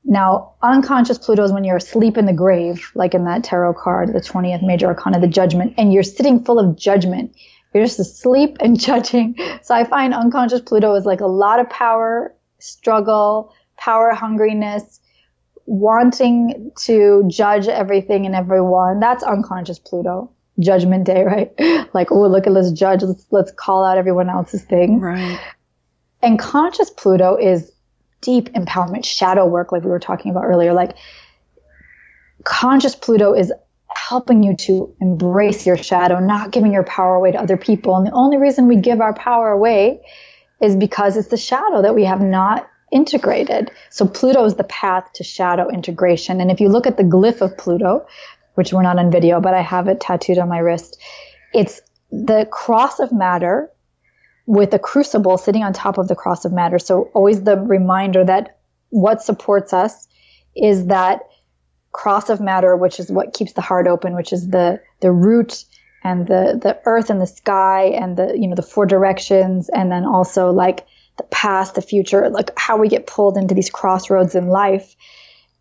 [0.03, 4.14] now unconscious Pluto is when you're asleep in the grave, like in that tarot card,
[4.14, 7.36] the 20th major arcana, the judgment, and you're sitting full of judgment.
[7.74, 9.36] You're just asleep and judging.
[9.62, 14.99] So I find unconscious Pluto is like a lot of power, struggle, power hungriness,
[15.66, 18.99] wanting to judge everything and everyone.
[18.99, 20.32] That's unconscious Pluto.
[20.59, 21.51] Judgment day, right?
[21.93, 23.01] Like, oh, look at let's judge.
[23.01, 24.99] Let's let's call out everyone else's thing.
[24.99, 25.39] Right.
[26.22, 27.72] And conscious Pluto is
[28.22, 30.74] deep empowerment, shadow work, like we were talking about earlier.
[30.74, 30.95] Like
[32.43, 33.51] conscious Pluto is
[33.95, 37.95] helping you to embrace your shadow, not giving your power away to other people.
[37.95, 40.01] And the only reason we give our power away
[40.62, 43.72] is because it's the shadow that we have not integrated.
[43.89, 46.42] So Pluto is the path to shadow integration.
[46.42, 48.06] And if you look at the glyph of Pluto,
[48.56, 51.00] which we're not on video, but I have it tattooed on my wrist,
[51.54, 51.82] it's
[52.12, 53.72] the cross of matter
[54.46, 56.80] with a crucible sitting on top of the cross of matter.
[56.80, 60.08] So always the reminder that what supports us
[60.56, 61.22] is that
[61.94, 65.64] cross of matter, which is what keeps the heart open, which is the, the root
[66.04, 69.70] and the, the earth and the sky and the, you know, the four directions.
[69.70, 70.86] And then also like
[71.18, 74.95] the past, the future, like how we get pulled into these crossroads in life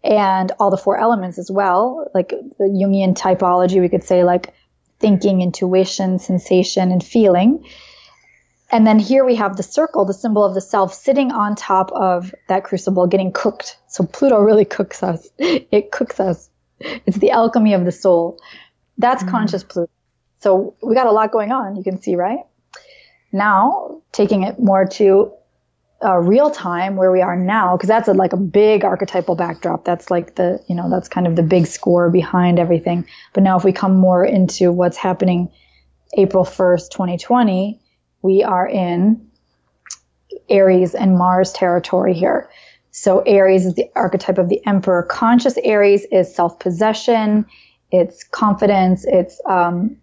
[0.03, 2.09] and all the four elements as well.
[2.15, 4.55] Like the Jungian typology, we could say like
[4.99, 7.65] thinking, intuition, sensation, and feeling.
[8.71, 11.91] And then here we have the circle, the symbol of the self sitting on top
[11.93, 13.77] of that crucible, getting cooked.
[13.89, 15.29] So Pluto really cooks us.
[15.39, 16.49] It cooks us.
[16.79, 18.39] It's the alchemy of the soul.
[18.97, 19.31] That's mm.
[19.31, 19.91] conscious Pluto.
[20.41, 22.41] So we got a lot going on, you can see, right?
[23.33, 25.33] Now, taking it more to
[26.03, 29.85] uh, real time where we are now, because that's a, like a big archetypal backdrop.
[29.85, 33.07] That's like the, you know, that's kind of the big score behind everything.
[33.35, 35.51] But now if we come more into what's happening
[36.17, 37.81] April 1st, 2020,
[38.23, 39.31] we are in
[40.49, 42.49] Aries and Mars territory here.
[42.93, 45.03] So Aries is the archetype of the emperor.
[45.05, 47.47] Conscious Aries is self-possession,
[47.93, 49.97] it's confidence, it's um,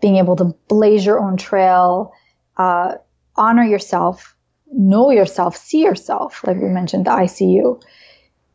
[0.00, 2.12] being able to blaze your own trail,
[2.56, 2.94] uh,
[3.36, 4.33] honor yourself,
[4.72, 7.82] know yourself, see yourself, like we mentioned, the ICU.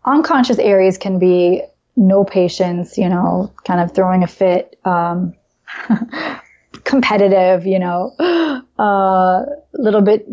[0.06, 1.64] Unconscious Aries can be
[1.96, 5.34] no patience, you know, kind of throwing a fit, um,
[6.84, 10.32] competitive, you know, a uh, little bit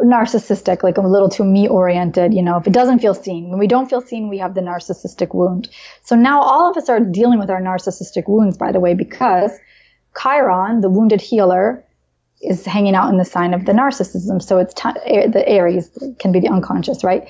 [0.00, 3.50] narcissistic, like a little too me oriented, you know, if it doesn't feel seen.
[3.50, 5.68] When we don't feel seen, we have the narcissistic wound.
[6.02, 9.52] So now all of us are dealing with our narcissistic wounds, by the way, because
[10.20, 11.84] Chiron, the wounded healer,
[12.40, 14.42] is hanging out in the sign of the narcissism.
[14.42, 14.90] So it's t-
[15.28, 17.28] the Aries can be the unconscious, right?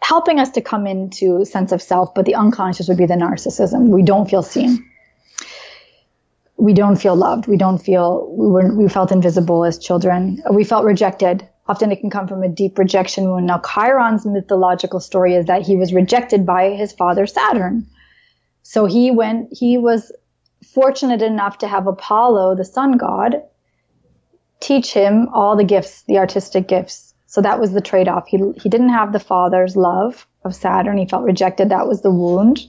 [0.00, 3.88] Helping us to come into sense of self, but the unconscious would be the narcissism.
[3.88, 4.84] We don't feel seen
[6.56, 7.46] we don't feel loved.
[7.46, 10.42] We don't feel we were we felt invisible as children.
[10.50, 11.48] We felt rejected.
[11.66, 13.46] Often it can come from a deep rejection wound.
[13.46, 17.86] Now Chiron's mythological story is that he was rejected by his father Saturn.
[18.62, 20.12] So he went he was
[20.72, 23.42] fortunate enough to have Apollo, the sun god,
[24.64, 27.14] teach him all the gifts, the artistic gifts.
[27.26, 28.26] So that was the trade-off.
[28.26, 30.96] He he didn't have the father's love of Saturn.
[30.96, 31.68] He felt rejected.
[31.68, 32.60] That was the wound.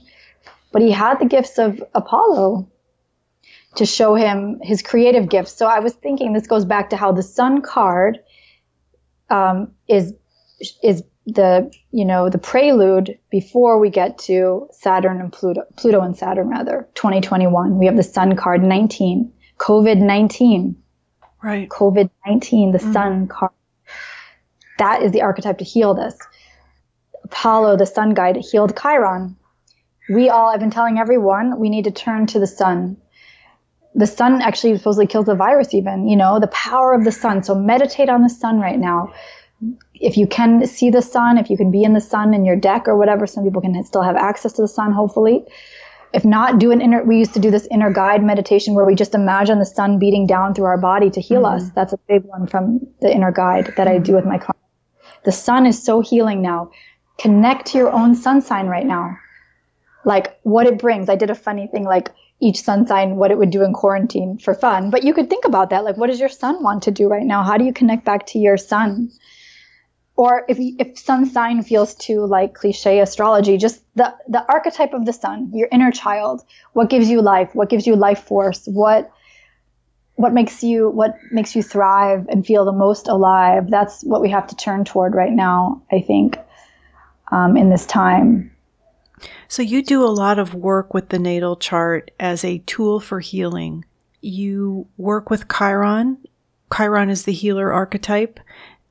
[0.72, 2.68] But he had the gifts of Apollo
[3.76, 5.52] to show him his creative gifts.
[5.52, 8.18] So I was thinking this goes back to how the sun card
[9.30, 10.14] um, is
[10.82, 16.16] is the you know the prelude before we get to Saturn and Pluto, Pluto and
[16.16, 16.88] Saturn rather.
[16.94, 20.76] 2021, we have the sun card 19, COVID 19,
[21.46, 21.68] right?
[21.68, 22.92] COVID 19, the mm.
[22.92, 23.52] sun card.
[24.78, 26.18] That is the archetype to heal this.
[27.24, 29.36] Apollo, the sun guide, healed Chiron.
[30.10, 32.98] We all, I've been telling everyone, we need to turn to the sun
[33.96, 37.42] the sun actually supposedly kills the virus even you know the power of the sun
[37.42, 39.10] so meditate on the sun right now
[39.94, 42.56] if you can see the sun if you can be in the sun in your
[42.56, 45.44] deck or whatever some people can still have access to the sun hopefully
[46.16, 48.94] if not do an inner we used to do this inner guide meditation where we
[48.94, 51.56] just imagine the sun beating down through our body to heal mm-hmm.
[51.56, 54.62] us that's a big one from the inner guide that i do with my clients
[55.24, 56.70] the sun is so healing now
[57.18, 59.16] connect to your own sun sign right now
[60.04, 62.10] like what it brings i did a funny thing like
[62.40, 64.90] each sun sign what it would do in quarantine for fun.
[64.90, 65.84] But you could think about that.
[65.84, 67.42] Like, what does your sun want to do right now?
[67.42, 69.10] How do you connect back to your sun?
[70.16, 75.04] Or if, if sun sign feels too like cliche astrology, just the, the archetype of
[75.04, 76.42] the sun, your inner child,
[76.72, 77.54] what gives you life?
[77.54, 78.66] What gives you life force?
[78.66, 79.12] What,
[80.14, 83.70] what makes you, what makes you thrive and feel the most alive?
[83.70, 86.38] That's what we have to turn toward right now, I think,
[87.30, 88.52] um, in this time.
[89.48, 93.20] So, you do a lot of work with the natal chart as a tool for
[93.20, 93.84] healing.
[94.20, 96.18] You work with Chiron.
[96.74, 98.40] Chiron is the healer archetype.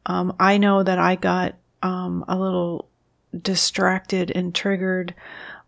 [0.05, 2.87] Um, I know that I got um, a little
[3.41, 5.13] distracted and triggered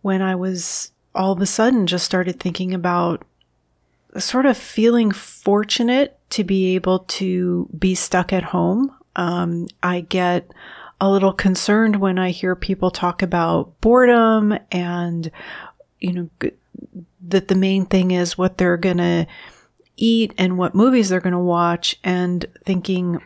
[0.02, 3.26] when I was all of a sudden just started thinking about
[4.18, 8.96] sort of feeling fortunate to be able to be stuck at home.
[9.16, 10.52] Um, I get
[11.00, 15.32] a little concerned when I hear people talk about boredom and,
[16.00, 16.52] you know,
[17.28, 19.28] that the main thing is what they're going to
[19.96, 23.22] eat and what movies they're going to watch and thinking,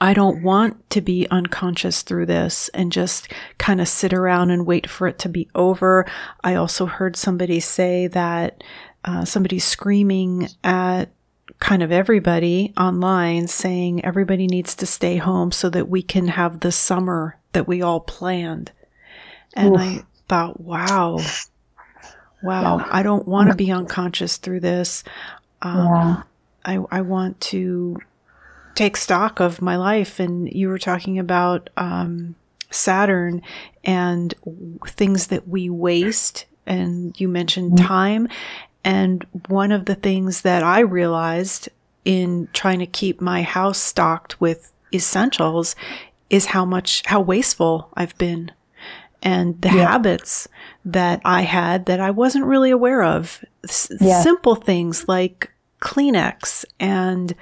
[0.00, 4.66] I don't want to be unconscious through this and just kind of sit around and
[4.66, 6.06] wait for it to be over.
[6.44, 8.62] I also heard somebody say that
[9.04, 11.06] uh, somebody screaming at
[11.58, 16.60] kind of everybody online saying everybody needs to stay home so that we can have
[16.60, 18.70] the summer that we all planned.
[19.54, 19.80] And Oof.
[19.80, 21.18] I thought, wow,
[22.42, 22.88] wow, yeah.
[22.90, 25.02] I don't want to be unconscious through this.
[25.62, 26.22] Um, yeah.
[26.64, 27.98] I, I want to
[28.78, 30.20] take stock of my life.
[30.20, 32.36] And you were talking about um,
[32.70, 33.42] Saturn
[33.84, 34.32] and
[34.86, 36.46] things that we waste.
[36.64, 37.86] And you mentioned mm-hmm.
[37.86, 38.28] time.
[38.84, 41.68] And one of the things that I realized
[42.04, 45.74] in trying to keep my house stocked with essentials
[46.30, 48.52] is how much, how wasteful I've been
[49.22, 49.90] and the yeah.
[49.90, 50.46] habits
[50.84, 53.44] that I had that I wasn't really aware of.
[53.64, 54.22] S- yeah.
[54.22, 55.50] Simple things like
[55.80, 57.34] Kleenex and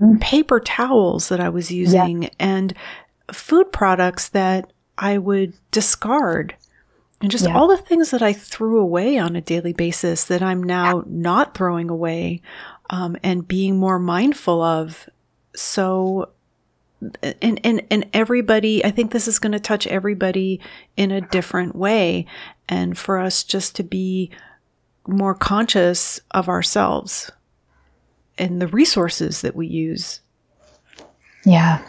[0.00, 0.20] mm.
[0.20, 2.28] paper towels that I was using yeah.
[2.38, 2.74] and
[3.32, 6.54] food products that I would discard
[7.20, 7.56] and just yeah.
[7.56, 11.56] all the things that I threw away on a daily basis that I'm now not
[11.56, 12.42] throwing away
[12.90, 15.08] um, and being more mindful of.
[15.56, 16.30] So
[17.40, 20.60] and, and, and everybody, I think this is going to touch everybody
[20.96, 22.26] in a different way.
[22.68, 24.30] And for us just to be
[25.06, 27.30] more conscious of ourselves
[28.38, 30.20] and the resources that we use.
[31.44, 31.86] Yeah.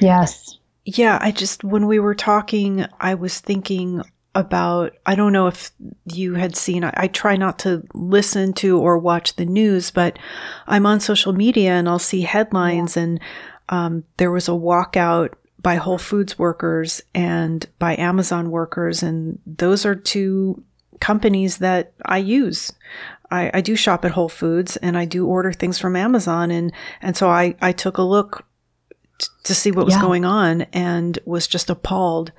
[0.00, 0.58] Yes.
[0.84, 1.18] Yeah.
[1.20, 4.02] I just, when we were talking, I was thinking
[4.34, 5.72] about I don't know if
[6.04, 10.16] you had seen I, I, try not to listen to or watch the news, but
[10.66, 13.02] I'm on social media and I'll see headlines yeah.
[13.02, 13.20] and
[13.68, 19.84] um, there was a walkout by Whole Foods workers and by Amazon workers, and those
[19.84, 20.62] are two
[21.00, 22.72] companies that I use.
[23.30, 26.72] I, I do shop at Whole Foods and I do order things from Amazon, and
[27.00, 28.46] and so I I took a look
[29.18, 30.02] t- to see what was yeah.
[30.02, 32.32] going on and was just appalled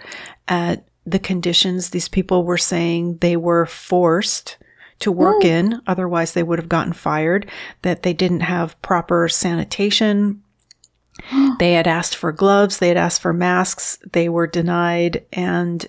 [0.47, 4.57] at the conditions these people were saying they were forced
[4.99, 7.49] to work in otherwise they would have gotten fired
[7.83, 10.43] that they didn't have proper sanitation
[11.59, 15.87] they had asked for gloves, they had asked for masks, they were denied, and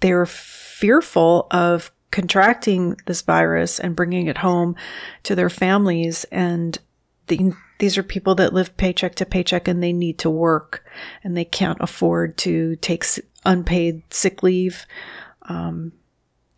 [0.00, 4.76] they were fearful of contracting this virus and bringing it home
[5.24, 6.24] to their families.
[6.24, 6.78] And
[7.26, 10.84] the, these are people that live paycheck to paycheck and they need to work
[11.22, 13.04] and they can't afford to take
[13.44, 14.86] unpaid sick leave.
[15.42, 15.92] Um,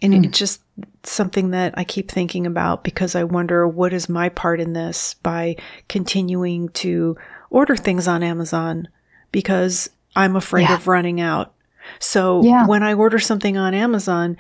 [0.03, 0.25] and mm.
[0.25, 0.63] it's just
[1.03, 5.15] something that I keep thinking about because I wonder what is my part in this
[5.15, 5.57] by
[5.89, 7.17] continuing to
[7.51, 8.89] order things on Amazon
[9.33, 10.75] because I'm afraid yeah.
[10.75, 11.55] of running out.
[11.99, 12.67] So yeah.
[12.67, 14.37] when I order something on Amazon,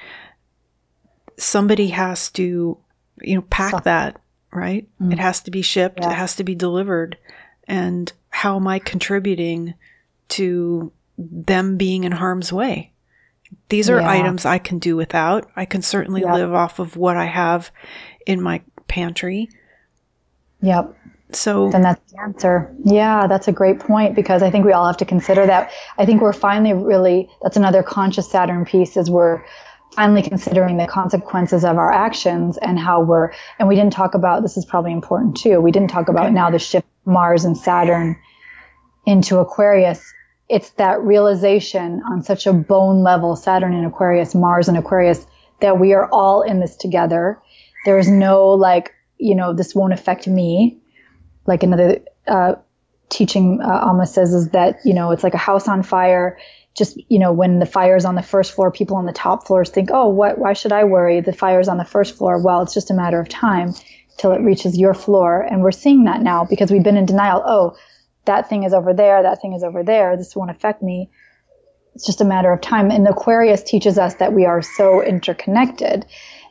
[1.40, 2.78] somebody has to,
[3.20, 4.20] you know, pack that,
[4.52, 4.88] right?
[5.00, 5.12] Mm.
[5.12, 6.10] It has to be shipped, yeah.
[6.10, 7.16] it has to be delivered.
[7.64, 9.74] And how am I contributing
[10.30, 12.92] to them being in harm's way?
[13.68, 14.10] These are yeah.
[14.10, 15.50] items I can do without.
[15.56, 16.34] I can certainly yep.
[16.34, 17.70] live off of what I have
[18.26, 19.48] in my pantry.
[20.62, 20.96] Yep.
[21.32, 22.74] So then that's the answer.
[22.84, 25.70] Yeah, that's a great point because I think we all have to consider that.
[25.96, 29.44] I think we're finally really, that's another conscious Saturn piece is we're
[29.92, 34.42] finally considering the consequences of our actions and how we're, and we didn't talk about,
[34.42, 35.60] this is probably important too.
[35.60, 36.34] We didn't talk about okay.
[36.34, 38.16] now the shift Mars and Saturn
[39.06, 40.12] into Aquarius.
[40.48, 45.26] It's that realization on such a bone level, Saturn in Aquarius, Mars in Aquarius,
[45.60, 47.40] that we are all in this together.
[47.84, 50.80] There is no like, you know, this won't affect me
[51.46, 52.54] like another uh,
[53.08, 56.38] teaching uh, Amma says is that you know it's like a house on fire.
[56.80, 59.70] Just you know when the fire's on the first floor, people on the top floors
[59.70, 60.38] think, oh, what?
[60.38, 61.20] Why should I worry?
[61.20, 62.42] The fire's on the first floor.
[62.42, 63.74] Well, it's just a matter of time
[64.16, 67.42] till it reaches your floor, and we're seeing that now because we've been in denial.
[67.46, 67.76] Oh,
[68.24, 69.22] that thing is over there.
[69.22, 70.16] That thing is over there.
[70.16, 71.10] This won't affect me.
[71.94, 72.90] It's just a matter of time.
[72.90, 76.06] And Aquarius teaches us that we are so interconnected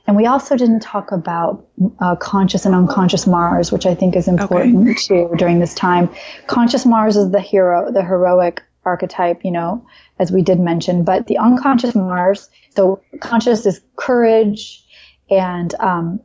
[0.10, 1.68] and we also didn't talk about
[2.00, 4.94] uh, conscious and unconscious Mars, which I think is important okay.
[4.96, 6.10] too during this time.
[6.48, 9.86] Conscious Mars is the hero, the heroic archetype, you know,
[10.20, 11.04] as we did mention.
[11.04, 14.86] But the unconscious Mars, so conscious is courage
[15.30, 16.20] and, um,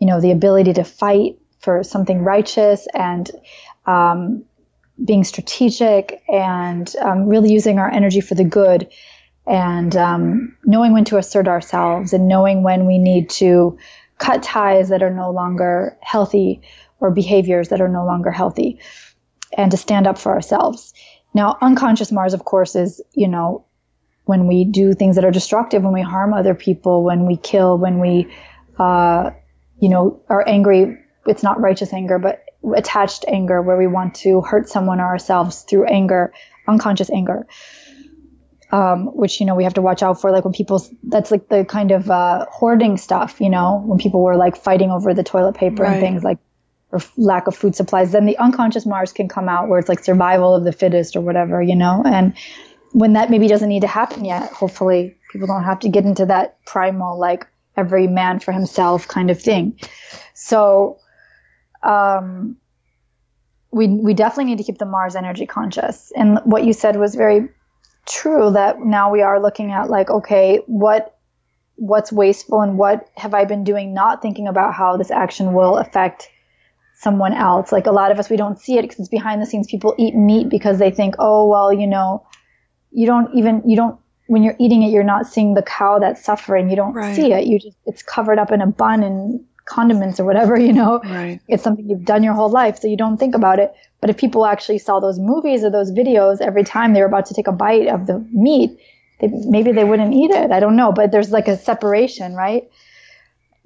[0.00, 3.30] you know, the ability to fight for something righteous and
[3.86, 4.44] um,
[5.04, 8.88] being strategic and um, really using our energy for the good
[9.46, 13.78] and um, knowing when to assert ourselves and knowing when we need to
[14.18, 16.60] cut ties that are no longer healthy
[17.00, 18.78] or behaviors that are no longer healthy
[19.56, 20.92] and to stand up for ourselves.
[21.34, 23.64] Now, unconscious Mars, of course, is, you know,
[24.24, 27.78] when we do things that are destructive, when we harm other people, when we kill,
[27.78, 28.32] when we,
[28.78, 29.30] uh,
[29.78, 30.98] you know, are angry.
[31.26, 32.44] It's not righteous anger, but
[32.74, 36.32] attached anger where we want to hurt someone or ourselves through anger,
[36.68, 37.46] unconscious anger
[38.72, 41.48] um, which you know we have to watch out for like when people that's like
[41.48, 45.24] the kind of uh, hoarding stuff you know when people were like fighting over the
[45.24, 45.92] toilet paper right.
[45.92, 46.38] and things like
[46.92, 50.02] or lack of food supplies then the unconscious mars can come out where it's like
[50.02, 52.02] survival of the fittest or whatever you know?
[52.04, 52.34] And
[52.92, 56.26] when that maybe doesn't need to happen yet hopefully people don't have to get into
[56.26, 57.46] that primal like
[57.76, 59.78] every man for himself kind of thing.
[60.34, 60.98] So
[61.82, 62.56] um
[63.70, 66.12] we we definitely need to keep the mars energy conscious.
[66.16, 67.48] And what you said was very
[68.06, 71.16] true that now we are looking at like, okay, what
[71.76, 75.78] what's wasteful and what have I been doing not thinking about how this action will
[75.78, 76.28] affect
[77.00, 77.72] someone else.
[77.72, 79.66] Like a lot of us, we don't see it because it's behind the scenes.
[79.66, 82.26] People eat meat because they think, oh, well, you know,
[82.92, 86.22] you don't even, you don't, when you're eating it, you're not seeing the cow that's
[86.22, 86.68] suffering.
[86.68, 87.16] You don't right.
[87.16, 87.46] see it.
[87.46, 91.40] You just, it's covered up in a bun and condiments or whatever, you know, right.
[91.48, 92.78] it's something you've done your whole life.
[92.78, 93.74] So you don't think about it.
[94.02, 97.26] But if people actually saw those movies or those videos every time they were about
[97.26, 98.78] to take a bite of the meat,
[99.20, 100.50] they, maybe they wouldn't eat it.
[100.50, 102.70] I don't know, but there's like a separation, right?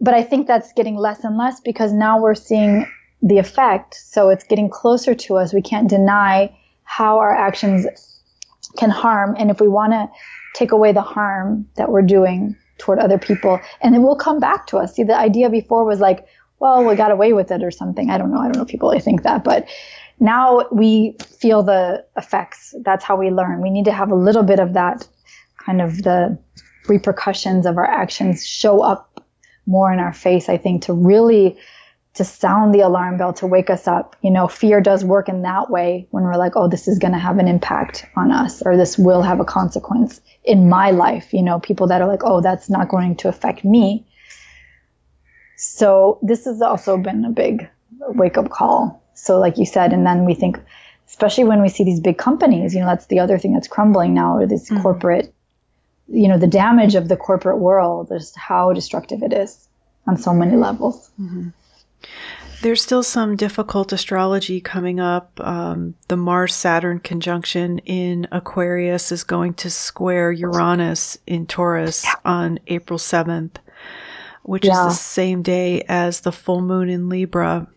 [0.00, 2.86] But I think that's getting less and less because now we're seeing
[3.22, 3.94] the effect.
[3.94, 5.52] So it's getting closer to us.
[5.54, 7.86] We can't deny how our actions
[8.76, 9.34] can harm.
[9.38, 10.08] And if we want to
[10.54, 14.66] take away the harm that we're doing toward other people, and it will come back
[14.68, 14.94] to us.
[14.94, 16.26] See, the idea before was like,
[16.58, 18.10] well, we got away with it or something.
[18.10, 18.40] I don't know.
[18.40, 19.68] I don't know if people really think that, but
[20.20, 22.74] now we feel the effects.
[22.84, 23.60] That's how we learn.
[23.60, 25.06] We need to have a little bit of that
[25.58, 26.38] kind of the
[26.88, 29.24] repercussions of our actions show up
[29.66, 31.56] more in our face, I think, to really
[32.14, 34.16] to sound the alarm bell to wake us up.
[34.22, 37.12] You know, fear does work in that way when we're like, oh, this is going
[37.12, 41.34] to have an impact on us or this will have a consequence in my life.
[41.34, 44.06] You know, people that are like, oh, that's not going to affect me.
[45.56, 47.68] So this has also been a big
[48.00, 49.02] wake up call.
[49.14, 50.60] So, like you said, and then we think,
[51.08, 54.14] especially when we see these big companies, you know, that's the other thing that's crumbling
[54.14, 54.82] now, or this mm-hmm.
[54.82, 55.32] corporate,
[56.08, 59.68] you know, the damage of the corporate world, just how destructive it is
[60.06, 61.10] on so many levels.
[61.20, 61.48] Mm-hmm.
[62.64, 65.38] There's still some difficult astrology coming up.
[65.38, 72.58] Um, the Mars Saturn conjunction in Aquarius is going to square Uranus in Taurus on
[72.68, 73.56] April 7th,
[74.44, 74.86] which yeah.
[74.86, 77.68] is the same day as the full moon in Libra.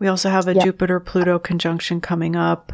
[0.00, 0.64] We also have a yeah.
[0.64, 2.72] Jupiter Pluto conjunction coming up,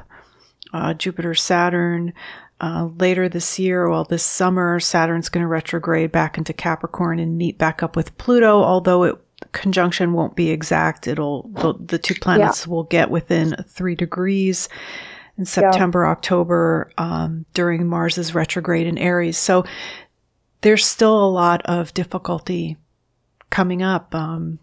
[0.72, 2.14] uh, Jupiter Saturn.
[2.62, 7.36] Uh, later this year, well, this summer, Saturn's going to retrograde back into Capricorn and
[7.36, 9.16] meet back up with Pluto, although it
[9.52, 11.06] conjunction won't be exact.
[11.08, 12.70] It'll the, the two planets yeah.
[12.70, 14.68] will get within three degrees
[15.38, 16.10] in September, yeah.
[16.10, 19.38] October um, during Mars's retrograde in Aries.
[19.38, 19.64] So
[20.60, 22.76] there's still a lot of difficulty
[23.50, 24.14] coming up.
[24.14, 24.58] Um,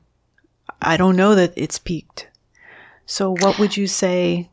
[0.81, 2.27] I don't know that it's peaked.
[3.06, 4.49] So what would you say?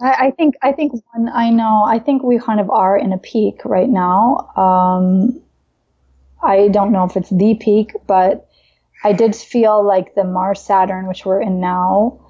[0.00, 3.12] I, I think I think one I know I think we kind of are in
[3.12, 4.50] a peak right now.
[4.56, 5.40] Um,
[6.42, 8.48] I don't know if it's the peak, but
[9.04, 12.20] I did feel like the Mars Saturn, which we're in now,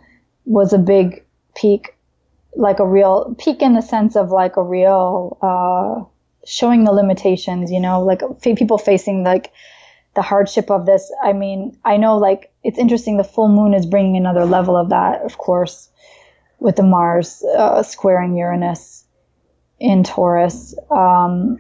[0.44, 1.24] was a big
[1.54, 1.94] peak,
[2.56, 6.04] like a real peak in the sense of like a real uh,
[6.44, 7.70] showing the limitations.
[7.70, 9.52] You know, like people facing like
[10.14, 11.10] the hardship of this.
[11.22, 13.16] I mean, I know like it's interesting.
[13.16, 15.88] The full moon is bringing another level of that, of course,
[16.58, 19.04] with the Mars uh, squaring Uranus
[19.78, 20.74] in Taurus.
[20.90, 21.58] Um,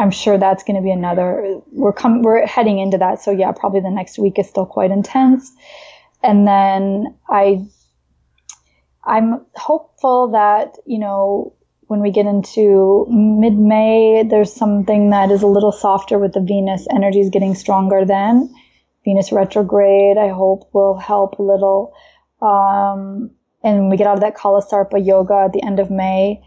[0.00, 1.60] I'm sure that's going to be another.
[1.72, 2.22] We're coming.
[2.22, 3.20] We're heading into that.
[3.20, 5.52] So yeah, probably the next week is still quite intense.
[6.22, 7.66] And then I,
[9.04, 15.46] I'm hopeful that you know when we get into mid-May, there's something that is a
[15.46, 18.06] little softer with the Venus energies getting stronger.
[18.06, 18.54] Then
[19.04, 21.92] Venus retrograde, I hope, will help a little.
[22.40, 23.32] Um,
[23.62, 26.42] and we get out of that Kalasarpa yoga at the end of May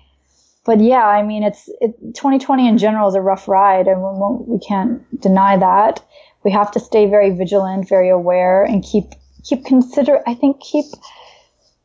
[0.66, 4.56] but yeah, I mean, it's it, 2020 in general is a rough ride, and we,
[4.56, 6.04] we can't deny that.
[6.44, 9.06] We have to stay very vigilant, very aware, and keep
[9.44, 10.22] keep consider.
[10.26, 10.86] I think keep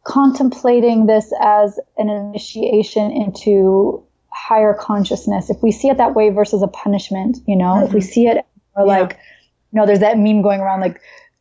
[0.04, 5.50] contemplating this as an initiation into higher consciousness.
[5.50, 7.86] If we see it that way versus a punishment, you know, mm-hmm.
[7.86, 8.08] if we mm-hmm.
[8.08, 9.00] see it or yeah.
[9.00, 9.18] like,
[9.72, 11.00] you know, there's that meme going around like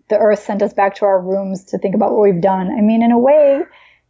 [0.10, 2.72] the earth sent us back to our rooms to think about what we've done.
[2.72, 3.62] I mean, in a way,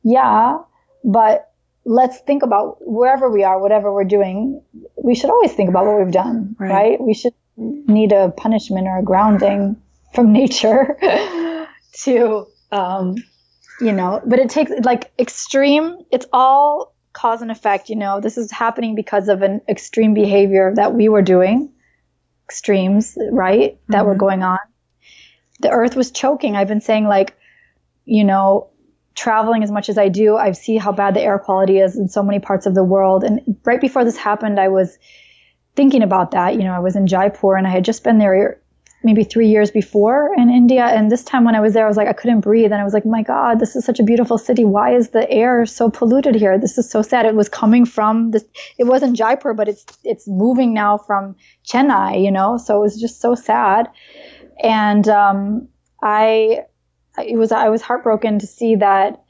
[0.03, 0.57] yeah,
[1.03, 1.51] but
[1.87, 4.61] let's think about wherever we are, whatever we're doing,
[5.01, 6.69] we should always think about what we've done, right?
[6.69, 7.01] right?
[7.01, 9.77] We should need a punishment or a grounding
[10.13, 10.97] from nature
[12.01, 13.15] to, um,
[13.79, 18.37] you know, but it takes like extreme, it's all cause and effect, you know, this
[18.37, 21.71] is happening because of an extreme behavior that we were doing,
[22.43, 23.75] extremes, right?
[23.75, 23.93] Mm-hmm.
[23.93, 24.19] That were mm-hmm.
[24.19, 24.59] going on.
[25.61, 26.57] The earth was choking.
[26.57, 27.35] I've been saying like,
[28.03, 28.71] you know,
[29.17, 32.07] traveling as much as I do, I see how bad the air quality is in
[32.07, 33.23] so many parts of the world.
[33.23, 34.97] And right before this happened, I was
[35.75, 36.53] thinking about that.
[36.53, 38.61] You know, I was in Jaipur and I had just been there
[39.03, 40.85] maybe three years before in India.
[40.85, 42.71] And this time when I was there, I was like, I couldn't breathe.
[42.71, 44.65] And I was like, my God, this is such a beautiful city.
[44.65, 46.59] Why is the air so polluted here?
[46.59, 47.25] This is so sad.
[47.25, 48.45] It was coming from this,
[48.77, 51.35] it wasn't Jaipur, but it's, it's moving now from
[51.65, 52.57] Chennai, you know?
[52.57, 53.87] So it was just so sad.
[54.61, 55.69] And, um,
[56.03, 56.65] I,
[57.17, 59.23] it was I was heartbroken to see that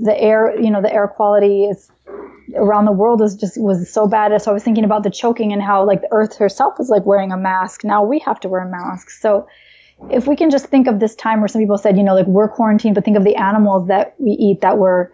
[0.00, 1.90] the air, you know, the air quality is
[2.56, 4.40] around the world is just was so bad.
[4.42, 7.04] So I was thinking about the choking and how like the earth herself is like
[7.06, 7.84] wearing a mask.
[7.84, 9.10] Now we have to wear a mask.
[9.10, 9.46] So
[10.10, 12.26] if we can just think of this time where some people said, you know, like
[12.26, 15.12] we're quarantined, but think of the animals that we eat that were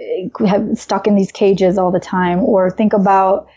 [0.00, 3.48] eh, have stuck in these cages all the time, or think about,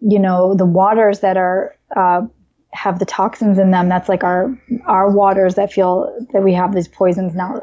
[0.00, 2.22] you know, the waters that are uh,
[2.74, 3.88] have the toxins in them.
[3.88, 7.62] That's like our our waters that feel that we have these poisons now.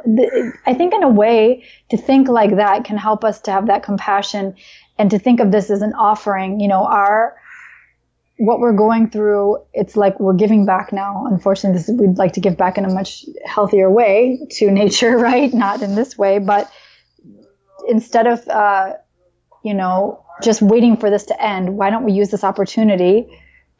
[0.65, 3.83] I think in a way to think like that can help us to have that
[3.83, 4.55] compassion
[4.97, 6.59] and to think of this as an offering.
[6.59, 7.37] You know, our
[8.37, 11.25] what we're going through, it's like we're giving back now.
[11.29, 15.53] Unfortunately, this, we'd like to give back in a much healthier way to nature, right?
[15.53, 16.71] Not in this way, but
[17.87, 18.93] instead of uh,
[19.63, 21.77] you know, just waiting for this to end.
[21.77, 23.27] Why don't we use this opportunity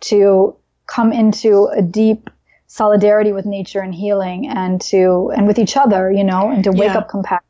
[0.01, 0.55] to
[0.87, 2.29] come into a deep
[2.67, 6.71] solidarity with nature and healing and to and with each other, you know, and to
[6.71, 6.97] wake yeah.
[6.97, 7.45] up compassion.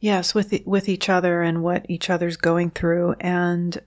[0.00, 3.80] Yes, with with each other and what each other's going through and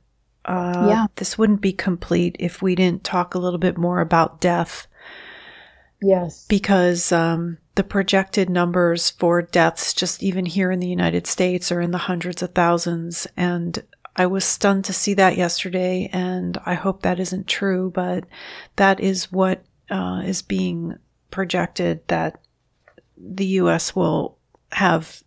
[0.48, 1.08] uh, yeah.
[1.16, 4.88] this wouldn't be complete if we didn't talk a little bit more about death.
[6.02, 6.46] Yes.
[6.48, 11.82] Because um, the projected numbers for deaths, just even here in the United States, are
[11.82, 13.28] in the hundreds of thousands.
[13.36, 13.84] And
[14.18, 18.24] I was stunned to see that yesterday, and I hope that isn't true, but
[18.76, 20.96] that is what uh, is being
[21.30, 22.42] projected that
[23.16, 23.96] the U.S.
[23.96, 24.38] will
[24.72, 25.24] have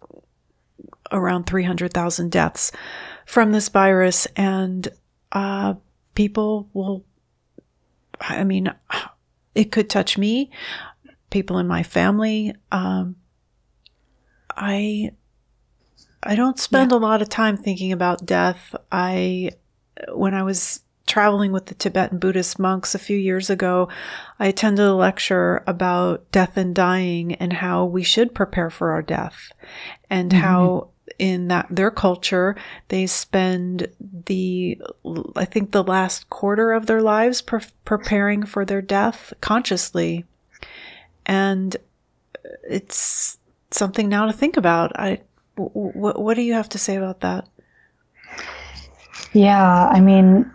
[1.12, 2.72] around 300,000 deaths
[3.26, 4.88] from this virus, and
[5.30, 5.74] uh,
[6.16, 7.04] people will,
[8.20, 8.72] I mean,
[9.54, 10.50] it could touch me,
[11.30, 12.54] people in my family.
[12.72, 13.16] Um,
[14.56, 15.12] I
[16.22, 16.98] I don't spend yeah.
[16.98, 18.74] a lot of time thinking about death.
[18.92, 19.52] I
[20.12, 23.88] when I was traveling with the Tibetan Buddhist monks a few years ago,
[24.38, 29.02] I attended a lecture about death and dying and how we should prepare for our
[29.02, 29.52] death
[30.08, 30.40] and mm-hmm.
[30.40, 30.88] how
[31.18, 32.54] in that their culture
[32.88, 33.88] they spend
[34.26, 34.80] the
[35.34, 40.24] I think the last quarter of their lives pre- preparing for their death consciously
[41.26, 41.76] and
[42.68, 43.38] it's
[43.70, 44.92] something now to think about.
[44.98, 45.20] I,
[45.72, 47.48] what, what do you have to say about that?
[49.32, 50.50] Yeah, I mean,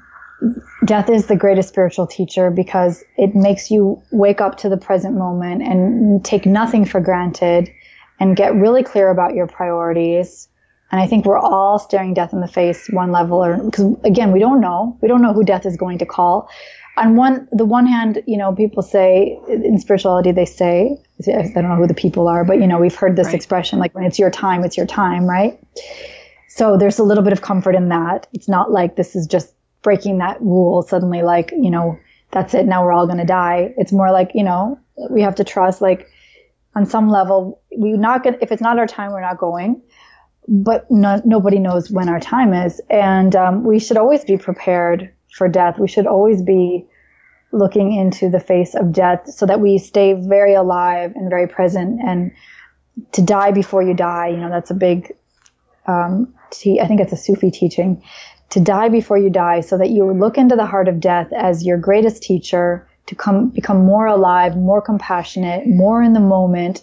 [0.86, 5.16] death is the greatest spiritual teacher because it makes you wake up to the present
[5.16, 7.72] moment and take nothing for granted
[8.20, 10.48] and get really clear about your priorities.
[10.92, 14.32] And I think we're all staring death in the face one level or because again,
[14.32, 14.98] we don't know.
[15.02, 16.50] We don't know who death is going to call
[16.98, 20.98] on one the one hand, you know, people say in spirituality they say
[21.28, 23.36] I don't know who the people are, but you know, we've heard this right.
[23.36, 25.60] expression like when it's your time, it's your time, right?
[26.48, 28.28] So there's a little bit of comfort in that.
[28.34, 32.00] It's not like this is just breaking that rule suddenly like, you know,
[32.32, 33.74] that's it, now we're all going to die.
[33.78, 36.10] It's more like, you know, we have to trust like
[36.76, 39.82] on some level we not get if it's not our time, we're not going.
[40.48, 45.12] But no, nobody knows when our time is, and um, we should always be prepared
[45.36, 45.78] for death.
[45.78, 46.86] We should always be
[47.52, 52.00] looking into the face of death so that we stay very alive and very present
[52.02, 52.32] and
[53.12, 54.30] to die before you die.
[54.30, 55.14] You know, that's a big,
[55.88, 58.02] um, te- I think it's a Sufi teaching
[58.52, 61.66] to die before you die so that you look into the heart of death as
[61.66, 66.82] your greatest teacher to come, become more alive, more compassionate, more in the moment.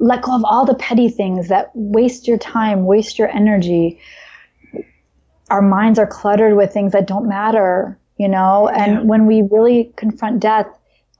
[0.00, 4.00] Let go of all the petty things that waste your time, waste your energy
[5.50, 8.68] our minds are cluttered with things that don't matter, you know?
[8.68, 9.02] And yeah.
[9.02, 10.66] when we really confront death,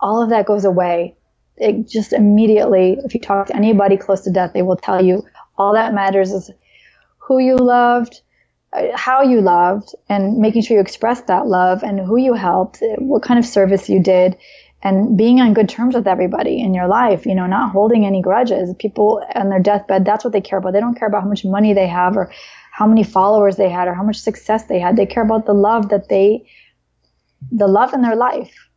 [0.01, 1.17] all of that goes away.
[1.57, 5.25] It just immediately, if you talk to anybody close to death, they will tell you
[5.57, 6.51] all that matters is
[7.19, 8.21] who you loved,
[8.73, 12.83] uh, how you loved, and making sure you expressed that love and who you helped,
[12.99, 14.37] what kind of service you did,
[14.83, 18.21] and being on good terms with everybody in your life, you know, not holding any
[18.21, 18.75] grudges.
[18.79, 20.75] People on their deathbed, that's what they care about.
[20.75, 22.31] They don't care about how much money they have or
[22.75, 24.97] how many followers they had or how much success they had.
[24.97, 26.45] They care about the love that they,
[27.53, 28.69] the love in their life,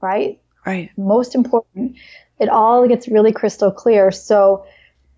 [0.00, 0.40] right?
[0.64, 0.92] Right.
[0.96, 1.96] Most important.
[2.38, 4.12] It all gets really crystal clear.
[4.12, 4.64] So,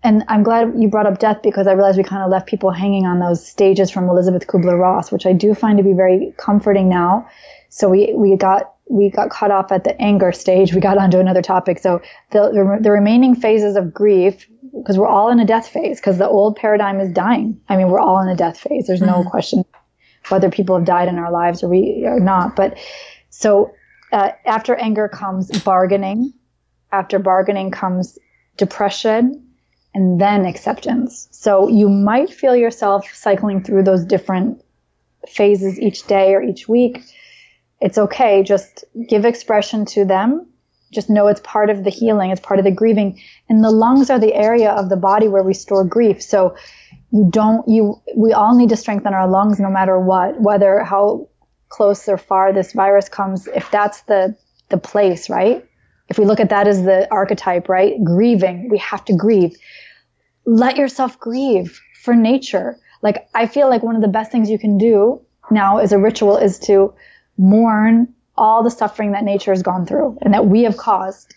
[0.01, 2.71] and I'm glad you brought up death because I realized we kind of left people
[2.71, 6.89] hanging on those stages from Elisabeth Kübler-Ross, which I do find to be very comforting
[6.89, 7.29] now.
[7.69, 10.73] So we, we got, we got caught off at the anger stage.
[10.73, 11.77] We got onto another topic.
[11.77, 14.47] So the, the remaining phases of grief
[14.77, 17.59] because we're all in a death phase because the old paradigm is dying.
[17.69, 18.87] I mean, we're all in a death phase.
[18.87, 19.29] There's no mm-hmm.
[19.29, 19.65] question
[20.29, 22.55] whether people have died in our lives or we or not.
[22.55, 22.77] But
[23.29, 23.71] so
[24.11, 26.33] uh, after anger comes bargaining.
[26.91, 28.17] After bargaining comes
[28.57, 29.45] depression
[29.93, 31.27] and then acceptance.
[31.31, 34.63] So you might feel yourself cycling through those different
[35.27, 37.01] phases each day or each week.
[37.79, 38.43] It's okay.
[38.43, 40.48] Just give expression to them
[40.91, 43.21] just know it's part of the healing, it's part of the grieving.
[43.47, 46.21] And the lungs are the area of the body where we store grief.
[46.21, 46.55] So
[47.11, 51.29] you don't, you, we all need to strengthen our lungs no matter what, whether how
[51.69, 54.35] close or far this virus comes, if that's the,
[54.69, 55.65] the place, right?
[56.09, 58.03] If we look at that as the archetype, right?
[58.03, 59.55] Grieving, we have to grieve.
[60.45, 62.77] Let yourself grieve for nature.
[63.03, 65.21] Like, I feel like one of the best things you can do
[65.51, 66.93] now as a ritual is to
[67.37, 71.35] mourn all the suffering that nature has gone through and that we have caused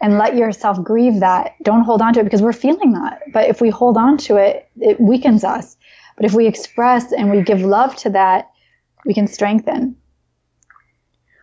[0.00, 1.54] and let yourself grieve that.
[1.62, 3.20] Don't hold on to it because we're feeling that.
[3.32, 5.76] But if we hold on to it, it weakens us.
[6.16, 8.50] But if we express and we give love to that,
[9.04, 9.96] we can strengthen.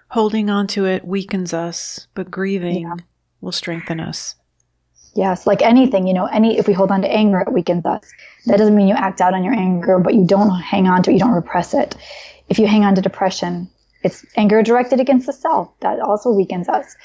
[0.09, 2.95] Holding on to it weakens us, but grieving yeah.
[3.41, 4.35] will strengthen us.
[5.15, 8.03] Yes, like anything, you know, any if we hold on to anger, it weakens us.
[8.45, 11.09] That doesn't mean you act out on your anger, but you don't hang on to
[11.09, 11.95] it, you don't repress it.
[12.49, 13.69] If you hang on to depression,
[14.07, 15.69] it's anger directed against the self.
[15.81, 16.95] That also weakens us.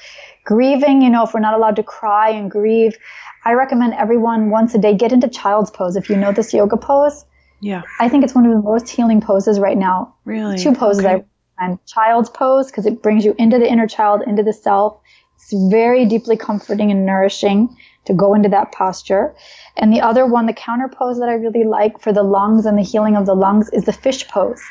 [0.45, 2.97] Grieving, you know, if we're not allowed to cry and grieve,
[3.45, 5.95] I recommend everyone once a day get into child's pose.
[5.95, 7.25] If you know this yoga pose,
[7.61, 10.15] yeah, I think it's one of the most healing poses right now.
[10.25, 11.13] Really, two poses okay.
[11.13, 11.23] I
[11.59, 14.99] recommend: child's pose because it brings you into the inner child, into the self.
[15.35, 17.75] It's very deeply comforting and nourishing
[18.05, 19.35] to go into that posture.
[19.75, 22.77] And the other one, the counter pose that I really like for the lungs and
[22.77, 24.61] the healing of the lungs is the fish pose.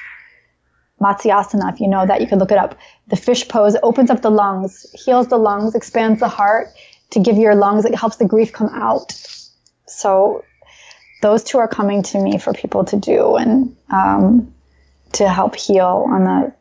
[1.02, 2.78] Matsyasana, if you know that, you can look it up.
[3.08, 6.68] The fish pose opens up the lungs, heals the lungs, expands the heart
[7.10, 9.12] to give your lungs, it helps the grief come out.
[9.86, 10.44] So
[11.20, 14.52] those two are coming to me for people to do and um,
[15.12, 16.52] to help heal on the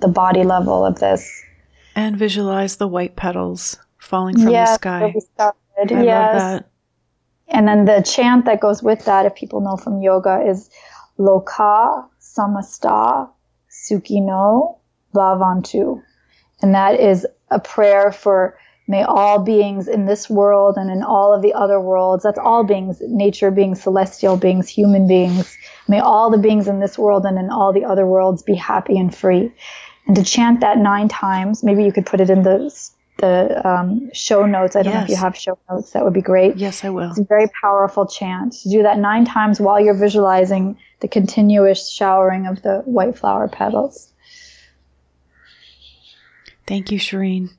[0.00, 1.44] the body level of this.
[1.94, 5.14] And visualize the white petals falling from yes, the sky.
[5.38, 5.94] I yes.
[5.94, 6.68] love that.
[7.48, 10.70] And then the chant that goes with that, if people know from yoga, is
[11.18, 13.30] Loka Samasta
[13.82, 14.78] Sukhino
[15.14, 16.02] Bhavantu.
[16.60, 18.56] And that is a prayer for
[18.88, 22.64] may all beings in this world and in all of the other worlds, that's all
[22.64, 25.56] beings, nature beings, celestial beings, human beings,
[25.88, 28.98] may all the beings in this world and in all the other worlds be happy
[28.98, 29.52] and free.
[30.06, 32.70] And to chant that nine times, maybe you could put it in the
[33.18, 34.74] the um, show notes.
[34.74, 35.00] I don't yes.
[35.00, 35.92] know if you have show notes.
[35.92, 36.56] That would be great.
[36.56, 37.10] Yes, I will.
[37.10, 38.54] It's a very powerful chant.
[38.62, 43.48] To do that nine times while you're visualizing the continuous showering of the white flower
[43.48, 44.12] petals.
[46.66, 47.50] Thank you, Shireen.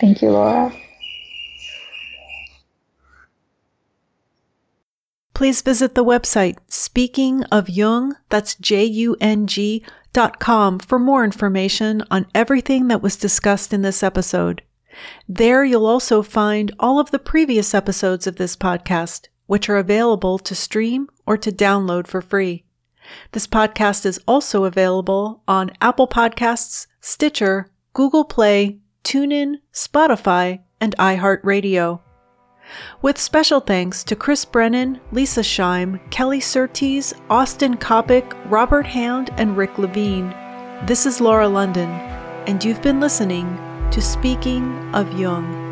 [0.00, 0.72] Thank you, Laura.
[5.34, 11.00] Please visit the website Speaking of Jung, that's J U N G dot com for
[11.00, 14.62] more information on everything that was discussed in this episode.
[15.28, 20.38] There you'll also find all of the previous episodes of this podcast, which are available
[20.38, 22.64] to stream or to download for free.
[23.32, 32.00] This podcast is also available on Apple Podcasts, Stitcher, Google Play, TuneIn, Spotify, and iHeartRadio.
[33.02, 39.56] With special thanks to Chris Brennan, Lisa Scheim, Kelly Surtees, Austin Coppock, Robert Hand, and
[39.56, 40.30] Rick Levine.
[40.86, 41.90] This is Laura London,
[42.46, 43.58] and you've been listening
[43.90, 45.63] to Speaking of Jung.